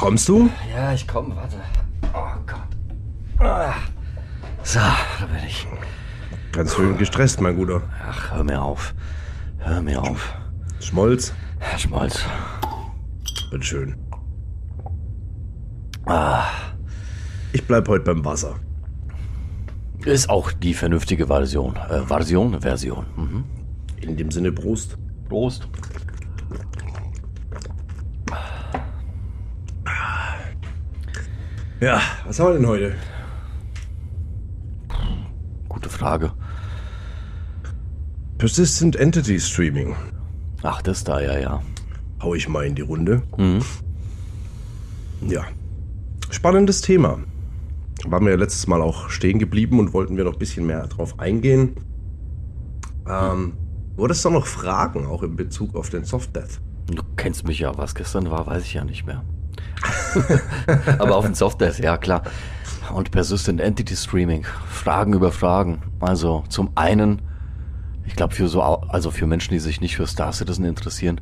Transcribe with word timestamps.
Kommst 0.00 0.30
du? 0.30 0.48
Ja, 0.74 0.94
ich 0.94 1.06
komme, 1.06 1.36
warte. 1.36 1.56
Oh 2.14 2.40
Gott. 2.46 3.46
Ah. 3.46 3.74
So, 4.62 4.78
da 4.78 5.26
bin 5.26 5.46
ich. 5.46 5.66
Ganz 6.52 6.74
schön 6.74 6.96
gestresst, 6.96 7.38
mein 7.42 7.54
Guter. 7.54 7.82
Ach, 8.08 8.32
hör 8.32 8.42
mir 8.42 8.62
auf. 8.62 8.94
Hör 9.58 9.82
mir 9.82 10.00
auf. 10.02 10.32
Schmolz. 10.80 11.34
Schmolz. 11.76 12.24
Wird 13.50 13.62
schön. 13.62 13.94
Ah, 16.06 16.44
Ich 17.52 17.66
bleib 17.66 17.86
heute 17.86 18.04
beim 18.06 18.24
Wasser. 18.24 18.54
ist 20.06 20.30
auch 20.30 20.50
die 20.50 20.72
vernünftige 20.72 21.26
Version. 21.26 21.76
Äh, 21.76 22.00
Version? 22.06 22.58
Version. 22.58 23.04
Mhm. 23.16 23.44
In 24.00 24.16
dem 24.16 24.30
Sinne 24.30 24.50
Prost. 24.50 24.96
Prost. 25.28 25.68
Ja, 31.80 32.02
was 32.26 32.38
haben 32.38 32.48
wir 32.48 32.54
denn 32.58 32.66
heute? 32.66 32.94
Gute 35.66 35.88
Frage. 35.88 36.32
Persistent 38.36 38.96
Entity 38.96 39.40
Streaming. 39.40 39.96
Ach, 40.62 40.82
das 40.82 41.04
da, 41.04 41.20
ja, 41.20 41.38
ja. 41.38 41.62
Hau 42.20 42.34
ich 42.34 42.50
mal 42.50 42.66
in 42.66 42.74
die 42.74 42.82
Runde. 42.82 43.22
Ja. 45.26 45.44
Spannendes 46.28 46.82
Thema. 46.82 47.18
Waren 48.04 48.24
wir 48.24 48.32
ja 48.32 48.38
letztes 48.38 48.66
Mal 48.66 48.82
auch 48.82 49.08
stehen 49.08 49.38
geblieben 49.38 49.78
und 49.78 49.94
wollten 49.94 50.18
wir 50.18 50.24
noch 50.24 50.34
ein 50.34 50.38
bisschen 50.38 50.66
mehr 50.66 50.86
drauf 50.86 51.18
eingehen. 51.18 51.76
Ähm, 53.08 53.54
du 53.96 54.04
hattest 54.04 54.22
doch 54.24 54.30
noch 54.30 54.46
Fragen, 54.46 55.06
auch 55.06 55.22
in 55.22 55.34
Bezug 55.34 55.74
auf 55.74 55.88
den 55.88 56.04
Soft 56.04 56.36
Death. 56.36 56.60
Du 56.88 57.02
kennst 57.16 57.46
mich 57.46 57.58
ja. 57.60 57.76
Was 57.78 57.94
gestern 57.94 58.30
war, 58.30 58.46
weiß 58.46 58.64
ich 58.64 58.74
ja 58.74 58.84
nicht 58.84 59.06
mehr. 59.06 59.24
Aber 60.98 61.16
auf 61.16 61.24
den 61.24 61.34
Software, 61.34 61.72
ja 61.78 61.96
klar. 61.96 62.22
Und 62.94 63.10
Persistent 63.10 63.60
Entity 63.60 63.96
Streaming. 63.96 64.44
Fragen 64.68 65.12
über 65.12 65.32
Fragen. 65.32 65.82
Also 66.00 66.44
zum 66.48 66.70
einen, 66.74 67.22
ich 68.04 68.16
glaube 68.16 68.34
für 68.34 68.48
so, 68.48 68.62
also 68.62 69.10
für 69.10 69.26
Menschen, 69.26 69.52
die 69.52 69.60
sich 69.60 69.80
nicht 69.80 69.96
für 69.96 70.06
Star 70.06 70.32
Citizen 70.32 70.64
interessieren, 70.64 71.20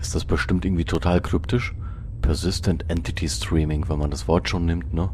ist 0.00 0.14
das 0.14 0.24
bestimmt 0.24 0.64
irgendwie 0.64 0.84
total 0.84 1.20
kryptisch. 1.20 1.74
Persistent 2.22 2.88
Entity 2.88 3.28
Streaming, 3.28 3.88
wenn 3.88 3.98
man 3.98 4.10
das 4.10 4.28
Wort 4.28 4.48
schon 4.48 4.64
nimmt, 4.64 4.94
ne? 4.94 5.10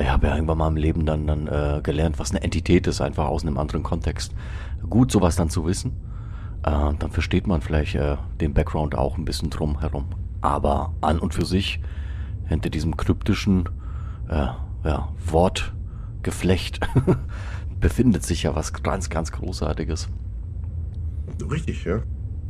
Ich 0.00 0.08
habe 0.08 0.26
ja 0.26 0.34
irgendwann 0.34 0.58
mal 0.58 0.68
im 0.68 0.76
Leben 0.76 1.06
dann, 1.06 1.26
dann 1.26 1.46
äh, 1.46 1.80
gelernt, 1.82 2.18
was 2.18 2.30
eine 2.30 2.42
Entität 2.42 2.86
ist, 2.86 3.00
einfach 3.00 3.26
aus 3.26 3.42
einem 3.42 3.56
anderen 3.56 3.82
Kontext. 3.82 4.32
Gut, 4.88 5.10
sowas 5.10 5.36
dann 5.36 5.48
zu 5.48 5.64
wissen. 5.64 5.92
Äh, 6.62 6.94
dann 6.98 7.10
versteht 7.10 7.46
man 7.46 7.62
vielleicht 7.62 7.94
äh, 7.94 8.16
den 8.40 8.52
Background 8.52 8.94
auch 8.94 9.16
ein 9.16 9.24
bisschen 9.24 9.48
drum 9.48 9.80
herum. 9.80 10.06
Aber 10.40 10.94
an 11.00 11.18
und 11.18 11.34
für 11.34 11.44
sich, 11.44 11.80
hinter 12.46 12.70
diesem 12.70 12.96
kryptischen 12.96 13.68
äh, 14.28 14.46
ja, 14.84 15.08
Wortgeflecht 15.26 16.80
befindet 17.80 18.24
sich 18.24 18.44
ja 18.44 18.54
was 18.54 18.72
ganz, 18.72 19.10
ganz 19.10 19.32
Großartiges. 19.32 20.08
Richtig, 21.50 21.84
ja. 21.84 22.02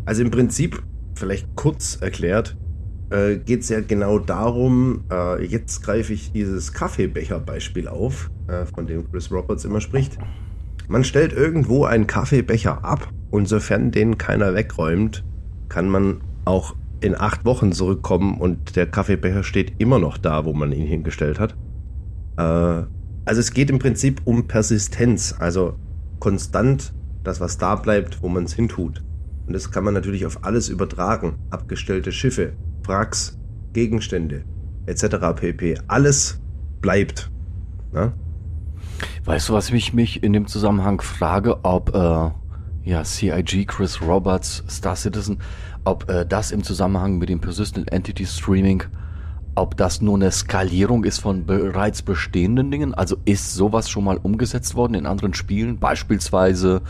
Also 0.04 0.22
im 0.22 0.30
Prinzip, 0.30 0.82
vielleicht 1.14 1.56
kurz 1.56 1.96
erklärt, 2.00 2.56
äh, 3.10 3.36
geht 3.36 3.60
es 3.60 3.68
ja 3.68 3.80
genau 3.80 4.18
darum, 4.18 5.04
äh, 5.10 5.44
jetzt 5.44 5.82
greife 5.82 6.12
ich 6.12 6.32
dieses 6.32 6.72
Kaffeebecher-Beispiel 6.72 7.88
auf, 7.88 8.30
äh, 8.48 8.66
von 8.66 8.86
dem 8.86 9.10
Chris 9.10 9.30
Roberts 9.30 9.64
immer 9.64 9.80
spricht. 9.80 10.18
Man 10.88 11.04
stellt 11.04 11.32
irgendwo 11.32 11.84
einen 11.84 12.06
Kaffeebecher 12.06 12.84
ab 12.84 13.08
und 13.30 13.46
sofern 13.46 13.90
den 13.90 14.18
keiner 14.18 14.54
wegräumt, 14.54 15.24
kann 15.68 15.88
man 15.88 16.20
auch 16.44 16.74
in 17.00 17.14
acht 17.14 17.44
Wochen 17.44 17.72
zurückkommen 17.72 18.38
und 18.38 18.76
der 18.76 18.86
Kaffeebecher 18.86 19.44
steht 19.44 19.74
immer 19.78 19.98
noch 19.98 20.18
da, 20.18 20.44
wo 20.44 20.52
man 20.52 20.72
ihn 20.72 20.86
hingestellt 20.86 21.38
hat. 21.38 21.56
Äh, 22.36 22.86
also 23.24 23.40
es 23.40 23.52
geht 23.52 23.70
im 23.70 23.78
Prinzip 23.78 24.22
um 24.24 24.46
Persistenz, 24.46 25.34
also 25.38 25.74
konstant 26.20 26.94
das, 27.24 27.40
was 27.40 27.58
da 27.58 27.74
bleibt, 27.74 28.22
wo 28.22 28.28
man 28.28 28.44
es 28.44 28.54
hintut. 28.54 29.02
Und 29.46 29.52
das 29.52 29.70
kann 29.70 29.84
man 29.84 29.94
natürlich 29.94 30.26
auf 30.26 30.44
alles 30.44 30.68
übertragen. 30.68 31.34
Abgestellte 31.50 32.12
Schiffe, 32.12 32.52
Wracks, 32.84 33.38
Gegenstände, 33.72 34.44
etc. 34.86 35.16
pp. 35.34 35.78
Alles 35.88 36.40
bleibt. 36.80 37.30
Ne? 37.92 38.12
Weißt 39.24 39.48
du, 39.48 39.52
was 39.52 39.70
ich 39.70 39.92
mich 39.92 40.22
in 40.22 40.32
dem 40.32 40.46
Zusammenhang 40.46 41.00
frage, 41.00 41.64
ob 41.64 41.94
äh, 41.94 42.30
ja, 42.86 43.02
CIG, 43.02 43.66
Chris 43.66 44.00
Roberts, 44.00 44.62
Star 44.70 44.94
Citizen, 44.94 45.38
ob 45.84 46.08
äh, 46.08 46.24
das 46.24 46.52
im 46.52 46.62
Zusammenhang 46.62 47.18
mit 47.18 47.28
dem 47.28 47.40
Persistent 47.40 47.92
Entity 47.92 48.24
Streaming, 48.24 48.84
ob 49.56 49.76
das 49.76 50.00
nur 50.00 50.14
eine 50.14 50.30
Skalierung 50.30 51.02
ist 51.02 51.18
von 51.18 51.46
bereits 51.46 52.02
bestehenden 52.02 52.70
Dingen? 52.70 52.94
Also 52.94 53.16
ist 53.24 53.54
sowas 53.54 53.90
schon 53.90 54.04
mal 54.04 54.18
umgesetzt 54.18 54.76
worden 54.76 54.94
in 54.94 55.06
anderen 55.06 55.34
Spielen? 55.34 55.80
Beispielsweise, 55.80 56.82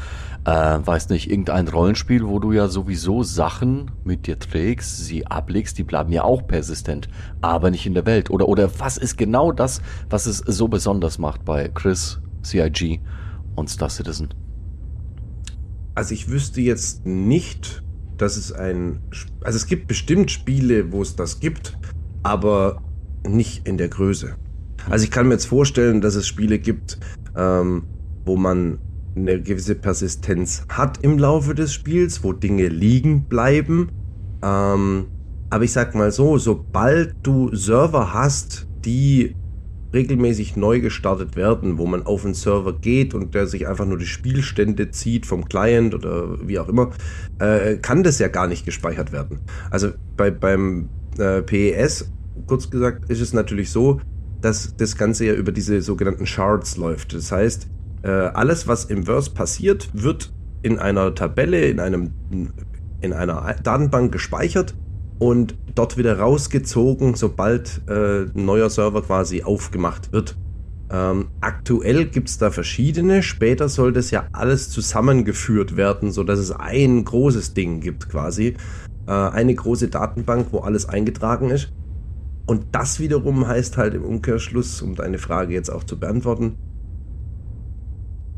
äh, 0.45 0.51
weiß 0.51 1.09
nicht, 1.09 1.31
irgendein 1.31 1.67
Rollenspiel, 1.67 2.27
wo 2.27 2.41
du 2.41 2.53
ja 2.53 2.69
sowieso 2.69 3.23
Sachen 3.23 3.91
mit 4.05 4.27
dir 4.27 4.39
trägst, 4.39 4.99
sie 4.99 5.27
ablegst, 5.27 5.79
die 5.79 5.85
bleiben 5.85 6.13
ja 6.13 6.25
auch 6.25 6.47
persistent, 6.47 7.09
aber 7.41 7.71
nicht 7.71 7.87
in 7.87 7.95
der 7.95 8.05
Welt. 8.05 8.29
Oder, 8.29 8.49
oder 8.49 8.79
was 8.81 8.99
ist 8.99 9.17
genau 9.17 9.51
das, 9.51 9.81
was 10.11 10.27
es 10.27 10.39
so 10.39 10.69
besonders 10.69 11.19
macht 11.19 11.47
bei 11.47 11.69
Chris, 11.69 12.21
CIG 12.45 13.01
und 13.55 13.71
Star 13.71 13.89
Citizen? 13.89 14.29
Also 15.97 16.13
ich 16.13 16.29
wüsste 16.29 16.61
jetzt 16.61 17.07
nicht, 17.07 17.83
dass 18.19 18.37
es 18.37 18.53
ein... 18.53 19.01
Also 19.41 19.57
es 19.57 19.67
gibt 19.67 19.89
bestimmt 19.89 20.31
Spiele, 20.31 20.93
wo 20.93 21.01
es 21.01 21.17
das 21.17 21.41
gibt, 21.41 21.79
aber 22.23 22.83
nicht 23.27 23.67
in 23.67 23.79
der 23.79 23.89
Größe. 23.89 24.37
Also 24.91 25.05
ich 25.05 25.11
kann 25.11 25.27
mir 25.27 25.35
jetzt 25.35 25.47
vorstellen, 25.47 26.03
dass 26.03 26.15
es 26.15 26.27
Spiele 26.27 26.59
gibt, 26.59 26.99
ähm, 27.35 27.85
wo 28.27 28.37
man 28.37 28.79
eine 29.17 29.41
gewisse 29.41 29.75
Persistenz 29.75 30.67
hat 30.69 31.03
im 31.03 31.19
Laufe 31.19 31.55
des 31.55 31.73
Spiels, 31.73 32.23
wo 32.23 32.35
Dinge 32.35 32.69
liegen 32.69 33.25
bleiben. 33.25 33.89
Ähm, 34.43 35.07
aber 35.49 35.65
ich 35.65 35.73
sag 35.73 35.95
mal 35.95 36.13
so, 36.13 36.37
sobald 36.37 37.15
du 37.23 37.55
Server 37.55 38.13
hast, 38.13 38.69
die 38.85 39.35
regelmäßig 39.93 40.57
neu 40.57 40.81
gestartet 40.81 41.37
werden, 41.37 41.79
wo 41.79 41.87
man 41.87 42.05
auf 42.05 42.25
einen 42.25 42.35
Server 42.35 42.73
geht 42.73 43.15
und 43.15 43.35
der 43.35 43.47
sich 43.47 43.67
einfach 43.67 43.87
nur 43.87 43.99
die 43.99 44.07
Spielstände 44.07 44.91
zieht 44.91 45.27
vom 45.27 45.49
Client 45.49 45.95
oder 45.95 46.47
wie 46.47 46.59
auch 46.59 46.69
immer, 46.69 46.91
äh, 47.39 47.77
kann 47.77 48.03
das 48.03 48.19
ja 48.19 48.29
gar 48.29 48.47
nicht 48.47 48.65
gespeichert 48.65 49.13
werden. 49.13 49.41
Also 49.71 49.91
bei, 50.17 50.31
beim 50.31 50.89
äh, 51.19 51.43
PES, 51.43 52.11
kurz 52.47 52.71
gesagt, 52.71 53.11
ist 53.11 53.21
es 53.21 53.33
natürlich 53.33 53.71
so, 53.71 54.01
dass 54.41 54.77
das 54.77 54.97
Ganze 54.97 55.27
ja 55.27 55.35
über 55.35 55.53
diese 55.53 55.81
sogenannten 55.83 56.27
Shards 56.27 56.77
läuft. 56.77 57.15
Das 57.15 57.33
heißt, 57.33 57.69
äh, 58.03 58.09
alles, 58.09 58.69
was 58.69 58.85
im 58.85 59.05
Verse 59.05 59.31
passiert, 59.31 59.89
wird 59.93 60.33
in 60.63 60.79
einer 60.79 61.15
Tabelle, 61.15 61.67
in 61.67 61.81
einem 61.81 62.13
in 63.01 63.13
einer 63.13 63.55
Datenbank 63.63 64.11
gespeichert 64.11 64.75
und 65.19 65.55
dort 65.75 65.97
wieder 65.97 66.19
rausgezogen, 66.19 67.15
sobald 67.15 67.83
äh, 67.89 68.23
ein 68.25 68.45
neuer 68.45 68.71
Server 68.71 69.03
quasi 69.03 69.43
aufgemacht 69.43 70.13
wird. 70.13 70.37
Ähm, 70.89 71.29
aktuell 71.41 72.07
gibt 72.07 72.29
es 72.29 72.39
da 72.39 72.51
verschiedene, 72.51 73.23
später 73.23 73.69
soll 73.69 73.93
das 73.93 74.11
ja 74.13 74.29
alles 74.33 74.71
zusammengeführt 74.71 75.77
werden, 75.77 76.13
sodass 76.13 76.39
es 76.39 76.53
ein 76.53 77.05
großes 77.05 77.55
Ding 77.55 77.81
gibt 77.81 78.09
quasi. 78.09 78.57
Äh, 79.07 79.11
eine 79.11 79.55
große 79.55 79.89
Datenbank, 79.89 80.49
wo 80.53 80.61
alles 80.61 80.89
eingetragen 80.89 81.51
ist. 81.51 81.73
Und 82.47 82.67
das 82.73 83.01
wiederum 83.01 83.47
heißt 83.49 83.77
halt 83.77 83.95
im 83.95 84.05
Umkehrschluss, 84.05 84.81
um 84.81 84.95
deine 84.95 85.19
Frage 85.19 85.55
jetzt 85.55 85.71
auch 85.71 85.83
zu 85.83 85.99
beantworten, 85.99 86.57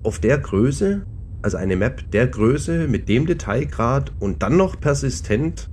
auf 0.02 0.18
der 0.18 0.38
Größe, 0.38 1.04
also 1.42 1.58
eine 1.58 1.76
Map 1.76 2.10
der 2.12 2.26
Größe 2.26 2.88
mit 2.88 3.08
dem 3.08 3.26
Detailgrad 3.26 4.12
und 4.20 4.42
dann 4.42 4.56
noch 4.56 4.80
persistent, 4.80 5.68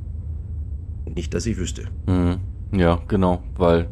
nicht, 1.06 1.34
dass 1.34 1.46
ich 1.46 1.58
wüsste. 1.58 1.86
Mhm. 2.08 2.40
Ja, 2.72 3.00
genau, 3.08 3.42
weil 3.58 3.88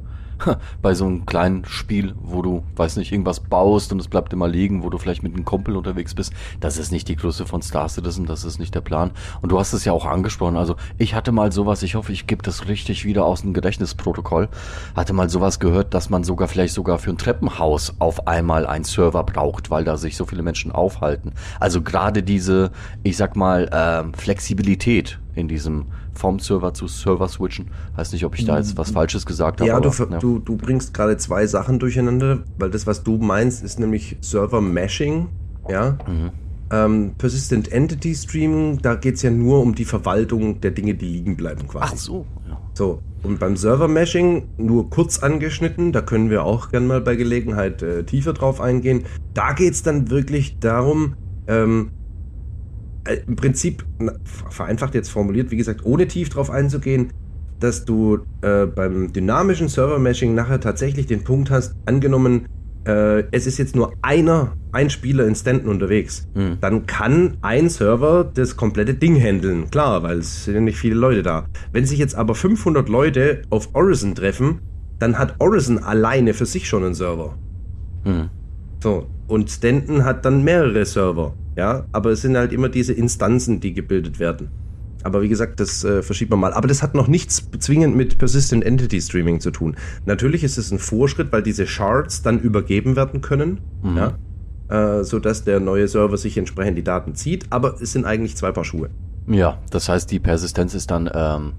bei 0.81 0.94
so 0.94 1.06
einem 1.06 1.25
kleinen 1.25 1.65
Spiel, 1.65 2.13
wo 2.21 2.42
du, 2.42 2.63
weiß 2.75 2.98
nicht, 2.98 3.12
irgendwas 3.12 3.39
baust 3.39 3.92
und 3.92 4.00
es 4.00 4.07
bleibt 4.07 4.33
immer 4.33 4.48
liegen, 4.48 4.83
wo 4.83 4.89
du 4.89 4.98
vielleicht 4.98 5.24
mit 5.24 5.33
einem 5.33 5.45
Kumpel 5.45 5.75
unterwegs 5.75 6.13
bist. 6.13 6.33
Das 6.60 6.77
ist 6.77 6.92
nicht 6.92 7.07
die 7.07 7.15
Größe 7.15 7.45
von 7.45 7.62
Star 7.62 7.89
Citizen, 7.89 8.25
das 8.25 8.44
ist 8.44 8.60
nicht 8.60 8.75
der 8.75 8.81
Plan. 8.81 9.12
Und 9.42 9.51
du 9.51 9.60
hast 9.60 9.74
es 9.74 9.86
ja 9.86 9.94
auch 9.94 10.06
angesprochen. 10.06 10.57
Also 10.57 10.75
ich 10.98 11.15
hatte 11.15 11.31
mal 11.31 11.51
sowas, 11.51 11.83
ich 11.83 11.95
hoffe, 11.95 12.12
ich 12.12 12.27
gebe 12.27 12.44
das 12.44 12.68
richtig 12.68 13.06
wieder 13.06 13.25
aus 13.25 13.42
dem 13.42 13.54
Gedächtnisprotokoll, 13.54 14.50
hatte 14.95 15.13
mal 15.13 15.30
sowas 15.30 15.60
gehört, 15.60 15.94
dass 15.94 16.10
man 16.10 16.24
sogar 16.24 16.48
vielleicht 16.48 16.74
sogar 16.74 17.00
für 17.00 17.12
ein 17.12 17.18
Treppenhaus 17.18 17.95
auf 18.00 18.27
einmal 18.27 18.65
einen 18.65 18.83
Server 18.83 19.24
braucht, 19.24 19.69
weil 19.69 19.83
da 19.83 19.98
sich 19.98 20.18
so 20.18 20.25
viele 20.25 20.44
Menschen 20.44 20.71
aufhalten. 20.71 21.33
Also 21.60 21.81
gerade 21.81 22.24
diese, 22.24 22.71
ich 23.04 23.18
sag 23.18 23.36
mal, 23.36 23.68
äh, 23.68 24.18
Flexibilität 24.18 25.19
in 25.36 25.48
diesem 25.48 25.86
vom 26.13 26.39
Server 26.39 26.74
zu 26.74 26.88
Server 26.88 27.27
switchen. 27.27 27.68
Weiß 27.95 28.12
nicht, 28.13 28.25
ob 28.25 28.38
ich 28.38 28.45
da 28.45 28.57
jetzt 28.57 28.77
was 28.77 28.92
Falsches 28.92 29.25
gesagt 29.25 29.60
habe. 29.60 29.69
Ja, 29.69 29.77
aber, 29.77 29.89
du, 29.89 30.19
du, 30.19 30.39
du 30.39 30.57
bringst 30.57 30.94
gerade 30.94 31.18
zwei 31.18 31.48
Sachen 31.48 31.80
durcheinander, 31.80 32.44
weil 32.57 32.69
das, 32.69 32.88
was 32.88 33.04
du 33.04 33.18
meinst, 33.18 33.63
ist 33.63 33.80
nämlich 33.80 34.18
Server 34.21 34.62
Meshing. 34.62 35.30
Ja. 35.69 35.98
Mhm. 36.07 36.31
Ähm, 36.71 37.15
Persistent 37.18 37.71
Entity 37.71 38.15
Streaming, 38.15 38.80
da 38.81 38.95
geht 38.95 39.15
es 39.15 39.21
ja 39.21 39.30
nur 39.30 39.62
um 39.62 39.75
die 39.75 39.86
Verwaltung 39.86 40.62
der 40.62 40.71
Dinge, 40.71 40.95
die 40.95 41.06
liegen 41.06 41.38
bleiben 41.38 41.68
quasi. 41.68 41.94
Ach 41.94 41.98
so, 41.98 42.25
ja. 42.48 42.60
So, 42.74 43.01
und 43.21 43.39
beim 43.39 43.56
Server 43.56 43.88
Meshing 43.88 44.50
nur 44.57 44.89
kurz 44.89 45.19
angeschnitten, 45.19 45.92
da 45.92 46.01
können 46.01 46.30
wir 46.30 46.44
auch 46.44 46.69
gern 46.69 46.88
mal 46.88 47.00
bei 47.00 47.15
Gelegenheit 47.15 47.81
äh, 47.81 48.04
tiefer 48.04 48.33
drauf 48.33 48.60
eingehen. 48.60 49.04
Da 49.33 49.54
geht 49.54 49.74
es 49.74 49.83
dann 49.83 50.10
wirklich 50.10 50.60
darum, 50.60 51.15
ähm, 51.48 51.92
äh, 51.92 52.03
im 53.28 53.36
Prinzip, 53.36 53.86
vereinfacht 54.50 54.96
jetzt 54.96 55.10
formuliert, 55.10 55.52
wie 55.52 55.58
gesagt, 55.58 55.86
ohne 55.86 56.08
tief 56.08 56.30
drauf 56.30 56.50
einzugehen, 56.50 57.12
dass 57.60 57.86
du 57.86 58.20
äh, 58.42 58.66
beim 58.66 59.14
dynamischen 59.14 59.70
Server-Meshing 59.70 60.34
nachher 60.34 60.60
tatsächlich 60.60 61.06
den 61.06 61.24
Punkt 61.24 61.50
hast, 61.50 61.76
angenommen, 61.86 62.48
äh, 62.86 63.24
es 63.32 63.48
ist 63.48 63.58
jetzt 63.58 63.76
nur 63.76 63.94
einer, 64.02 64.54
ein 64.72 64.90
Spieler 64.90 65.26
in 65.26 65.36
Stanton 65.36 65.70
unterwegs, 65.70 66.28
Hm. 66.34 66.58
dann 66.60 66.86
kann 66.86 67.38
ein 67.42 67.70
Server 67.70 68.30
das 68.34 68.58
komplette 68.58 68.94
Ding 68.94 69.16
handeln. 69.16 69.70
Klar, 69.72 70.04
weil 70.04 70.20
es 70.20 70.46
sind 70.46 70.56
ja 70.56 70.62
nicht 70.62 70.78
viele 70.78 70.96
Leute 70.96 71.24
da. 71.24 71.46
Wenn 71.72 71.86
sich 71.86 72.00
jetzt 72.00 72.16
aber 72.16 72.36
500 72.36 72.90
Leute 72.90 73.44
auf 73.50 73.70
Orison 73.74 74.16
treffen, 74.16 74.60
dann 75.00 75.18
hat 75.18 75.36
Orison 75.40 75.80
alleine 75.80 76.34
für 76.34 76.46
sich 76.46 76.68
schon 76.68 76.84
einen 76.84 76.94
Server. 76.94 77.38
Hm. 78.04 78.30
So, 78.82 79.08
und 79.28 79.50
Stanton 79.50 80.04
hat 80.04 80.26
dann 80.26 80.44
mehrere 80.44 80.86
Server, 80.86 81.34
ja, 81.56 81.86
aber 81.92 82.12
es 82.12 82.22
sind 82.22 82.36
halt 82.38 82.52
immer 82.54 82.70
diese 82.70 82.94
Instanzen, 82.94 83.60
die 83.60 83.74
gebildet 83.74 84.20
werden. 84.20 84.50
Aber 85.04 85.22
wie 85.22 85.28
gesagt, 85.28 85.60
das 85.60 85.84
äh, 85.84 86.02
verschiebt 86.02 86.32
man 86.32 86.40
mal. 86.40 86.54
Aber 86.54 86.68
das 86.68 86.82
hat 86.82 86.96
noch 86.96 87.08
nichts 87.10 87.50
zwingend 87.60 87.96
mit 87.96 88.18
Persistent 88.18 88.64
Entity 88.64 89.02
Streaming 89.02 89.42
zu 89.42 89.52
tun. 89.52 89.76
Natürlich 90.06 90.46
ist 90.46 90.58
es 90.58 90.72
ein 90.72 90.80
Vorschritt, 90.80 91.32
weil 91.34 91.44
diese 91.44 91.68
Shards 91.68 92.22
dann 92.22 92.40
übergeben 92.40 92.96
werden 92.96 93.20
können, 93.20 93.60
Mhm. 93.82 93.98
ja, 93.98 95.00
äh, 95.00 95.04
sodass 95.04 95.44
der 95.44 95.60
neue 95.60 95.90
Server 95.90 96.16
sich 96.16 96.38
entsprechend 96.38 96.78
die 96.78 96.84
Daten 96.86 97.16
zieht. 97.16 97.48
Aber 97.50 97.82
es 97.82 97.92
sind 97.92 98.06
eigentlich 98.06 98.38
zwei 98.38 98.54
Paar 98.54 98.64
Schuhe. 98.64 98.90
Ja, 99.28 99.58
das 99.72 99.90
heißt, 99.90 100.10
die 100.10 100.20
Persistenz 100.20 100.74
ist 100.74 100.90
dann, 100.90 101.10
ähm, 101.14 101.52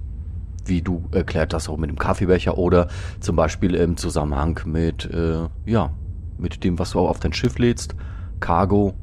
wie 0.64 0.81
du 0.81 1.05
erklärt 1.12 1.52
hast, 1.52 1.69
auch 1.69 1.76
mit 1.76 1.90
dem 1.90 1.99
Kaffeebecher 1.99 2.56
oder 2.56 2.88
zum 3.20 3.37
Beispiel 3.37 3.75
im 3.75 3.99
Zusammenhang 3.99 4.58
mit, 4.64 5.05
äh, 5.12 5.47
ja, 5.67 5.90
mit 6.38 6.64
dem, 6.64 6.79
was 6.79 6.93
du 6.93 7.00
auch 7.00 7.11
auf 7.11 7.20
dein 7.20 7.35
Schiff 7.35 7.58
lädst, 7.58 7.94
Cargo 8.40 8.94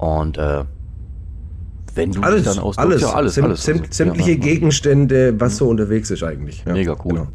und 0.00 0.38
äh, 0.38 0.64
wenn 1.94 2.12
du 2.12 2.20
Alles, 2.22 2.44
dann 2.44 2.58
ausdrückst, 2.58 2.78
alles, 2.78 3.02
ja, 3.02 3.12
alles, 3.12 3.36
Säm- 3.36 3.42
alles. 3.44 3.68
Also, 3.68 3.82
sämtliche 3.90 4.32
ja. 4.32 4.36
Gegenstände, 4.38 5.34
was 5.40 5.56
so 5.56 5.68
unterwegs 5.68 6.10
ist 6.10 6.22
eigentlich. 6.22 6.62
Ja, 6.66 6.72
Mega 6.72 6.96
cool. 7.04 7.12
genau. 7.14 7.26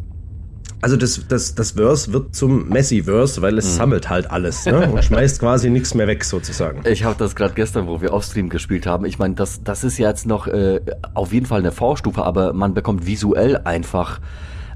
Also 0.82 0.98
das, 0.98 1.20
das, 1.28 1.56
das 1.56 1.72
Verse 1.72 2.14
wird 2.14 2.36
zum 2.36 2.70
Messi-Verse, 2.70 3.42
weil 3.42 3.54
Mhm. 3.54 3.58
es 3.58 3.76
sammelt 3.76 4.10
halt 4.10 4.30
alles 4.30 4.66
ne? 4.66 4.92
und 4.92 5.04
schmeißt 5.04 5.40
quasi 5.40 5.70
nichts 5.70 5.94
mehr 5.96 6.08
weg 6.08 6.24
sozusagen. 6.24 6.82
Ich 6.88 7.04
habe 7.04 7.16
das 7.18 7.36
gerade 7.36 7.54
gestern, 7.56 7.88
wo 7.88 8.02
wir 8.02 8.14
Offstream 8.14 8.50
gespielt 8.50 8.86
haben. 8.86 9.06
Ich 9.06 9.18
meine, 9.20 9.34
das, 9.36 9.64
das 9.64 9.84
ist 9.84 9.98
ja 9.98 10.10
jetzt 10.10 10.26
noch 10.28 10.48
äh, 10.48 10.80
auf 11.16 11.34
jeden 11.34 11.48
Fall 11.48 11.60
eine 11.60 11.72
Vorstufe, 11.72 12.24
aber 12.24 12.54
man 12.54 12.74
bekommt 12.76 13.06
visuell 13.08 13.58
einfach 13.64 14.20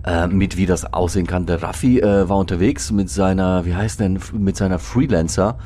äh, 0.03 0.27
mit, 0.27 0.57
wie 0.57 0.65
das 0.65 0.93
aussehen 0.93 1.27
kann. 1.27 1.45
Der 1.45 1.61
Raffi 1.61 1.99
äh, 1.99 2.27
war 2.27 2.37
unterwegs 2.37 2.91
mit 2.91 3.09
seiner, 3.09 3.65
wie 3.65 3.75
heißt 3.75 3.99
denn, 3.99 4.19
mit 4.33 4.57
seiner 4.57 4.79
Freelancer 4.79 5.57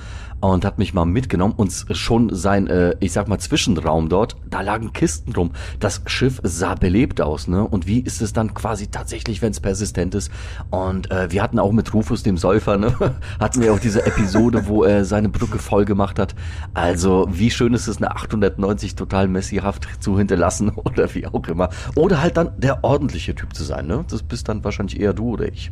und 0.52 0.66
hat 0.66 0.78
mich 0.78 0.94
mal 0.94 1.06
mitgenommen 1.06 1.54
und 1.56 1.86
schon 1.92 2.34
sein, 2.36 2.68
äh, 2.68 2.96
ich 3.00 3.14
sag 3.14 3.28
mal, 3.28 3.40
Zwischenraum 3.40 4.10
dort, 4.10 4.36
da 4.50 4.62
lagen 4.62 4.92
Kisten 4.92 5.34
rum. 5.34 5.52
Das 5.80 6.02
Schiff 6.06 6.42
sah 6.44 6.76
belebt 6.76 7.22
aus, 7.22 7.48
ne? 7.48 7.66
Und 7.66 7.88
wie 7.88 8.02
ist 8.02 8.22
es 8.22 8.34
dann 8.34 8.54
quasi 8.54 8.88
tatsächlich, 8.88 9.42
wenn 9.42 9.52
es 9.52 9.62
persistent 9.62 10.16
ist? 10.16 10.32
Und 10.70 11.10
äh, 11.12 11.32
wir 11.32 11.42
hatten 11.42 11.60
auch 11.60 11.72
mit 11.72 11.94
Rufus, 11.94 12.24
dem 12.24 12.38
Säufer, 12.38 12.78
ne? 12.78 12.94
hatten 13.40 13.62
wir 13.62 13.74
auch 13.74 13.80
diese 13.80 14.06
Episode, 14.06 14.68
wo 14.68 14.84
er 14.84 15.06
seine 15.06 15.30
Brücke 15.30 15.60
voll 15.60 15.86
gemacht 15.86 16.20
hat. 16.20 16.36
Also, 16.74 17.28
wie 17.32 17.50
schön 17.50 17.74
ist 17.74 17.88
es, 17.88 17.98
eine 17.98 18.12
890 18.12 18.96
total 18.96 19.30
messihaft 19.30 19.88
zu 20.02 20.18
hinterlassen 20.18 20.70
oder 20.76 21.14
wie 21.16 21.26
auch 21.26 21.48
immer. 21.48 21.70
Oder 21.96 22.22
halt 22.22 22.36
dann 22.36 22.52
der 22.58 22.84
ordentliche 22.84 23.34
Typ 23.34 23.56
zu 23.56 23.64
sein, 23.64 23.88
ne? 23.88 24.04
Das 24.10 24.24
bist 24.24 24.50
dann 24.50 24.64
wahrscheinlich 24.64 25.00
eher 25.00 25.14
du 25.14 25.30
oder 25.30 25.48
ich. 25.48 25.72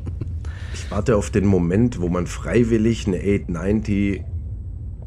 Ich 0.73 0.89
warte 0.89 1.17
auf 1.17 1.29
den 1.29 1.45
Moment, 1.45 1.99
wo 1.99 2.07
man 2.07 2.25
freiwillig 2.25 3.05
eine 3.05 3.17
890 3.17 4.30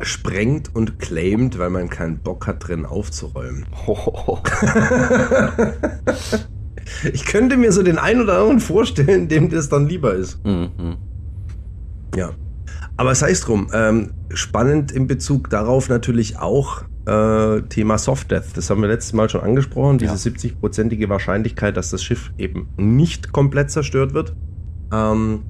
sprengt 0.00 0.74
und 0.74 0.98
claimt, 0.98 1.58
weil 1.58 1.70
man 1.70 1.88
keinen 1.88 2.18
Bock 2.18 2.46
hat, 2.46 2.66
drin 2.66 2.86
aufzuräumen. 2.86 3.66
Ich 7.12 7.24
könnte 7.24 7.56
mir 7.56 7.72
so 7.72 7.82
den 7.82 7.98
einen 7.98 8.20
oder 8.20 8.38
anderen 8.38 8.60
vorstellen, 8.60 9.28
dem 9.28 9.48
das 9.48 9.68
dann 9.70 9.88
lieber 9.88 10.14
ist. 10.14 10.44
Mhm. 10.44 10.96
Ja. 12.14 12.30
Aber 12.96 13.14
sei 13.14 13.30
es 13.30 13.40
drum, 13.40 13.68
ähm, 13.72 14.12
spannend 14.32 14.92
in 14.92 15.06
Bezug 15.06 15.50
darauf 15.50 15.88
natürlich 15.88 16.38
auch 16.38 16.82
äh, 17.06 17.62
Thema 17.62 17.98
Soft 17.98 18.30
Death. 18.30 18.44
Das 18.54 18.70
haben 18.70 18.82
wir 18.82 18.88
letztes 18.88 19.14
Mal 19.14 19.28
schon 19.28 19.40
angesprochen, 19.40 19.98
diese 19.98 20.12
Ja. 20.12 20.18
70-prozentige 20.34 21.08
Wahrscheinlichkeit, 21.08 21.76
dass 21.76 21.90
das 21.90 22.04
Schiff 22.04 22.32
eben 22.38 22.68
nicht 22.76 23.32
komplett 23.32 23.70
zerstört 23.70 24.14
wird. 24.14 24.36
Ähm, 24.92 25.42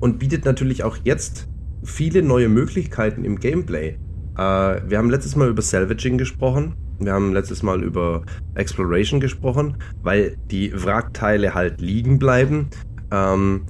und 0.00 0.18
bietet 0.18 0.44
natürlich 0.44 0.82
auch 0.82 0.98
jetzt 1.04 1.48
viele 1.82 2.22
neue 2.22 2.48
Möglichkeiten 2.48 3.24
im 3.24 3.38
Gameplay. 3.38 3.96
Äh, 4.36 4.40
wir 4.88 4.98
haben 4.98 5.10
letztes 5.10 5.36
Mal 5.36 5.48
über 5.48 5.62
Salvaging 5.62 6.18
gesprochen. 6.18 6.74
Wir 7.00 7.12
haben 7.12 7.32
letztes 7.32 7.62
Mal 7.62 7.82
über 7.82 8.22
Exploration 8.54 9.18
gesprochen, 9.20 9.76
weil 10.02 10.36
die 10.50 10.72
Wrackteile 10.72 11.54
halt 11.54 11.80
liegen 11.80 12.18
bleiben. 12.18 12.68
Ähm, 13.10 13.62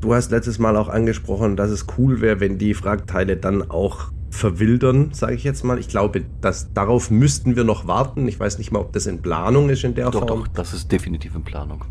du 0.00 0.14
hast 0.14 0.30
letztes 0.30 0.58
Mal 0.58 0.76
auch 0.76 0.88
angesprochen, 0.88 1.56
dass 1.56 1.70
es 1.70 1.86
cool 1.98 2.20
wäre, 2.20 2.38
wenn 2.40 2.58
die 2.58 2.78
Wrackteile 2.80 3.36
dann 3.36 3.68
auch 3.70 4.12
verwildern, 4.30 5.08
sage 5.12 5.34
ich 5.34 5.42
jetzt 5.42 5.64
mal. 5.64 5.78
Ich 5.78 5.88
glaube, 5.88 6.22
dass 6.40 6.72
darauf 6.74 7.10
müssten 7.10 7.56
wir 7.56 7.64
noch 7.64 7.86
warten. 7.88 8.28
Ich 8.28 8.38
weiß 8.38 8.58
nicht 8.58 8.70
mal, 8.70 8.80
ob 8.80 8.92
das 8.92 9.06
in 9.06 9.20
Planung 9.22 9.68
ist 9.70 9.82
in 9.84 9.94
der 9.94 10.10
Doch, 10.10 10.26
Form. 10.26 10.40
doch, 10.44 10.48
das 10.48 10.74
ist 10.74 10.92
definitiv 10.92 11.34
in 11.34 11.42
Planung. 11.42 11.84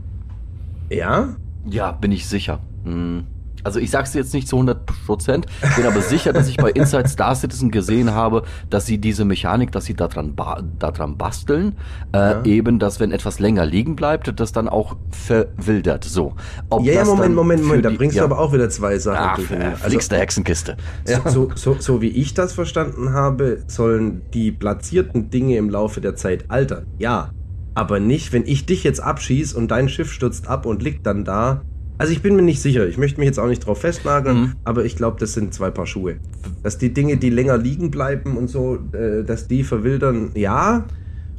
Ja, 0.89 1.35
Ja, 1.69 1.91
bin 1.91 2.11
ich 2.13 2.27
sicher. 2.27 2.59
Hm. 2.85 3.25
Also 3.63 3.79
ich 3.79 3.91
sag's 3.91 4.11
dir 4.11 4.19
jetzt 4.19 4.33
nicht 4.33 4.47
zu 4.47 4.55
100 4.55 4.85
Prozent, 5.05 5.45
bin 5.75 5.85
aber 5.85 6.01
sicher, 6.01 6.33
dass 6.33 6.47
ich 6.47 6.57
bei 6.57 6.69
Inside 6.71 7.07
Star 7.09 7.35
Citizen 7.35 7.71
gesehen 7.71 8.13
habe, 8.13 8.43
dass 8.69 8.85
sie 8.85 8.97
diese 8.97 9.25
Mechanik, 9.25 9.71
dass 9.71 9.85
sie 9.85 9.93
daran, 9.93 10.35
ba 10.35 10.61
daran 10.79 11.17
basteln, 11.17 11.75
äh, 12.13 12.17
Ja. 12.17 12.43
eben, 12.45 12.79
dass 12.79 12.99
wenn 12.99 13.11
etwas 13.11 13.39
länger 13.39 13.65
liegen 13.65 13.95
bleibt, 13.95 14.39
das 14.39 14.51
dann 14.51 14.69
auch 14.69 14.95
verwildert. 15.11 16.03
So. 16.03 16.33
Ob 16.69 16.83
ja, 16.85 16.93
ja, 16.93 17.05
Moment, 17.05 17.35
Moment, 17.35 17.63
Moment. 17.63 17.85
Da 17.85 17.89
bringst 17.89 18.15
ja. 18.15 18.25
du 18.27 18.33
aber 18.33 18.39
auch 18.41 18.53
wieder 18.53 18.69
zwei 18.69 18.97
Sachen 18.97 19.19
Ach, 19.21 19.35
durcheinander. 19.35 19.73
äh, 19.73 19.89
fliegste 19.89 20.17
Hexenkiste. 20.17 20.77
so, 21.05 21.21
so, 21.25 21.51
so, 21.55 21.75
so 21.79 22.01
wie 22.01 22.09
ich 22.09 22.33
das 22.33 22.53
verstanden 22.53 23.13
habe, 23.13 23.63
sollen 23.67 24.21
die 24.33 24.51
platzierten 24.51 25.29
Dinge 25.29 25.57
im 25.57 25.69
Laufe 25.69 26.01
der 26.01 26.15
Zeit 26.15 26.45
altern. 26.49 26.85
Ja, 26.99 27.31
aber 27.75 27.99
nicht, 27.99 28.33
wenn 28.33 28.43
ich 28.45 28.65
dich 28.65 28.83
jetzt 28.83 28.99
abschieß 29.01 29.53
und 29.53 29.69
dein 29.69 29.87
Schiff 29.89 30.11
stürzt 30.11 30.47
ab 30.47 30.65
und 30.65 30.81
liegt 30.81 31.05
dann 31.05 31.23
da. 31.25 31.61
Also 31.99 32.13
ich 32.13 32.21
bin 32.21 32.35
mir 32.35 32.41
nicht 32.43 32.61
sicher. 32.61 32.87
Ich 32.87 32.97
möchte 32.97 33.19
mich 33.19 33.27
jetzt 33.27 33.39
auch 33.39 33.47
nicht 33.47 33.65
drauf 33.65 33.81
festnageln, 33.81 34.37
Mhm. 34.39 34.53
aber 34.63 34.85
ich 34.85 34.95
glaube, 34.95 35.17
das 35.19 35.33
sind 35.33 35.53
zwei 35.53 35.71
Paar 35.71 35.87
Schuhe. 35.87 36.17
Dass 36.63 36.77
die 36.77 36.93
Dinge, 36.93 37.17
die 37.17 37.29
länger 37.29 37.57
liegen 37.57 37.89
bleiben 37.91 38.37
und 38.37 38.49
so, 38.49 38.77
äh, 38.93 39.23
dass 39.23 39.47
die 39.47 39.63
verwildern, 39.63 40.31
ja, 40.35 40.85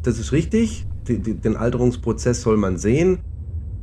das 0.02 0.18
ist 0.18 0.32
richtig. 0.32 0.84
Den 1.08 1.56
Alterungsprozess 1.56 2.42
soll 2.42 2.56
man 2.56 2.76
sehen. 2.76 3.18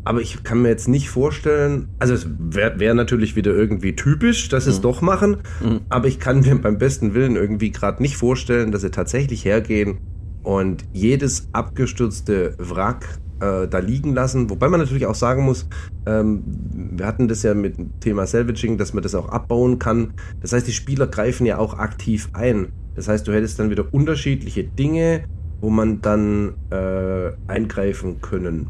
Aber 0.03 0.21
ich 0.21 0.43
kann 0.43 0.61
mir 0.61 0.69
jetzt 0.69 0.87
nicht 0.87 1.09
vorstellen, 1.09 1.87
also 1.97 2.13
es 2.13 2.27
wäre 2.37 2.79
wär 2.79 2.93
natürlich 2.93 3.35
wieder 3.35 3.51
irgendwie 3.55 3.95
typisch, 3.95 4.49
dass 4.49 4.65
sie 4.65 4.69
es 4.69 4.77
Mhm. 4.77 4.83
doch 4.83 5.01
machen, 5.01 5.37
Mhm. 5.63 5.79
aber 5.89 6.07
ich 6.07 6.19
kann 6.19 6.41
mir 6.41 6.55
beim 6.55 6.77
besten 6.77 7.15
Willen 7.15 7.35
irgendwie 7.35 7.71
gerade 7.71 8.03
nicht 8.03 8.15
vorstellen, 8.15 8.71
dass 8.71 8.81
sie 8.81 8.91
tatsächlich 8.91 9.45
hergehen 9.45 9.97
und 10.43 10.83
jedes 10.93 11.47
abgestürzte 11.53 12.53
Wrack 12.59 13.17
äh, 13.39 13.67
da 13.67 13.79
liegen 13.79 14.13
lassen. 14.13 14.49
Wobei 14.49 14.69
man 14.69 14.79
natürlich 14.79 15.05
auch 15.05 15.15
sagen 15.15 15.43
muss, 15.43 15.67
ähm, 16.05 16.43
wir 16.45 17.05
hatten 17.05 17.27
das 17.27 17.43
ja 17.43 17.53
mit 17.53 17.77
dem 17.77 17.99
Thema 17.99 18.27
Salvaging, 18.27 18.77
dass 18.77 18.93
man 18.93 19.03
das 19.03 19.15
auch 19.15 19.29
abbauen 19.29 19.79
kann. 19.79 20.13
Das 20.41 20.53
heißt, 20.53 20.67
die 20.67 20.73
Spieler 20.73 21.07
greifen 21.07 21.45
ja 21.45 21.57
auch 21.57 21.77
aktiv 21.77 22.29
ein. 22.33 22.67
Das 22.95 23.07
heißt, 23.07 23.27
du 23.27 23.33
hättest 23.33 23.59
dann 23.59 23.69
wieder 23.69 23.93
unterschiedliche 23.93 24.63
Dinge, 24.63 25.25
wo 25.59 25.69
man 25.69 26.01
dann 26.01 26.53
äh, 26.71 27.31
eingreifen 27.47 28.21
können 28.21 28.67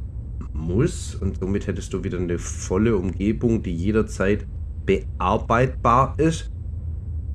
muss 0.53 1.15
und 1.15 1.39
somit 1.39 1.67
hättest 1.67 1.93
du 1.93 2.03
wieder 2.03 2.17
eine 2.17 2.39
volle 2.39 2.95
Umgebung, 2.95 3.61
die 3.61 3.75
jederzeit 3.75 4.45
bearbeitbar 4.85 6.15
ist. 6.17 6.51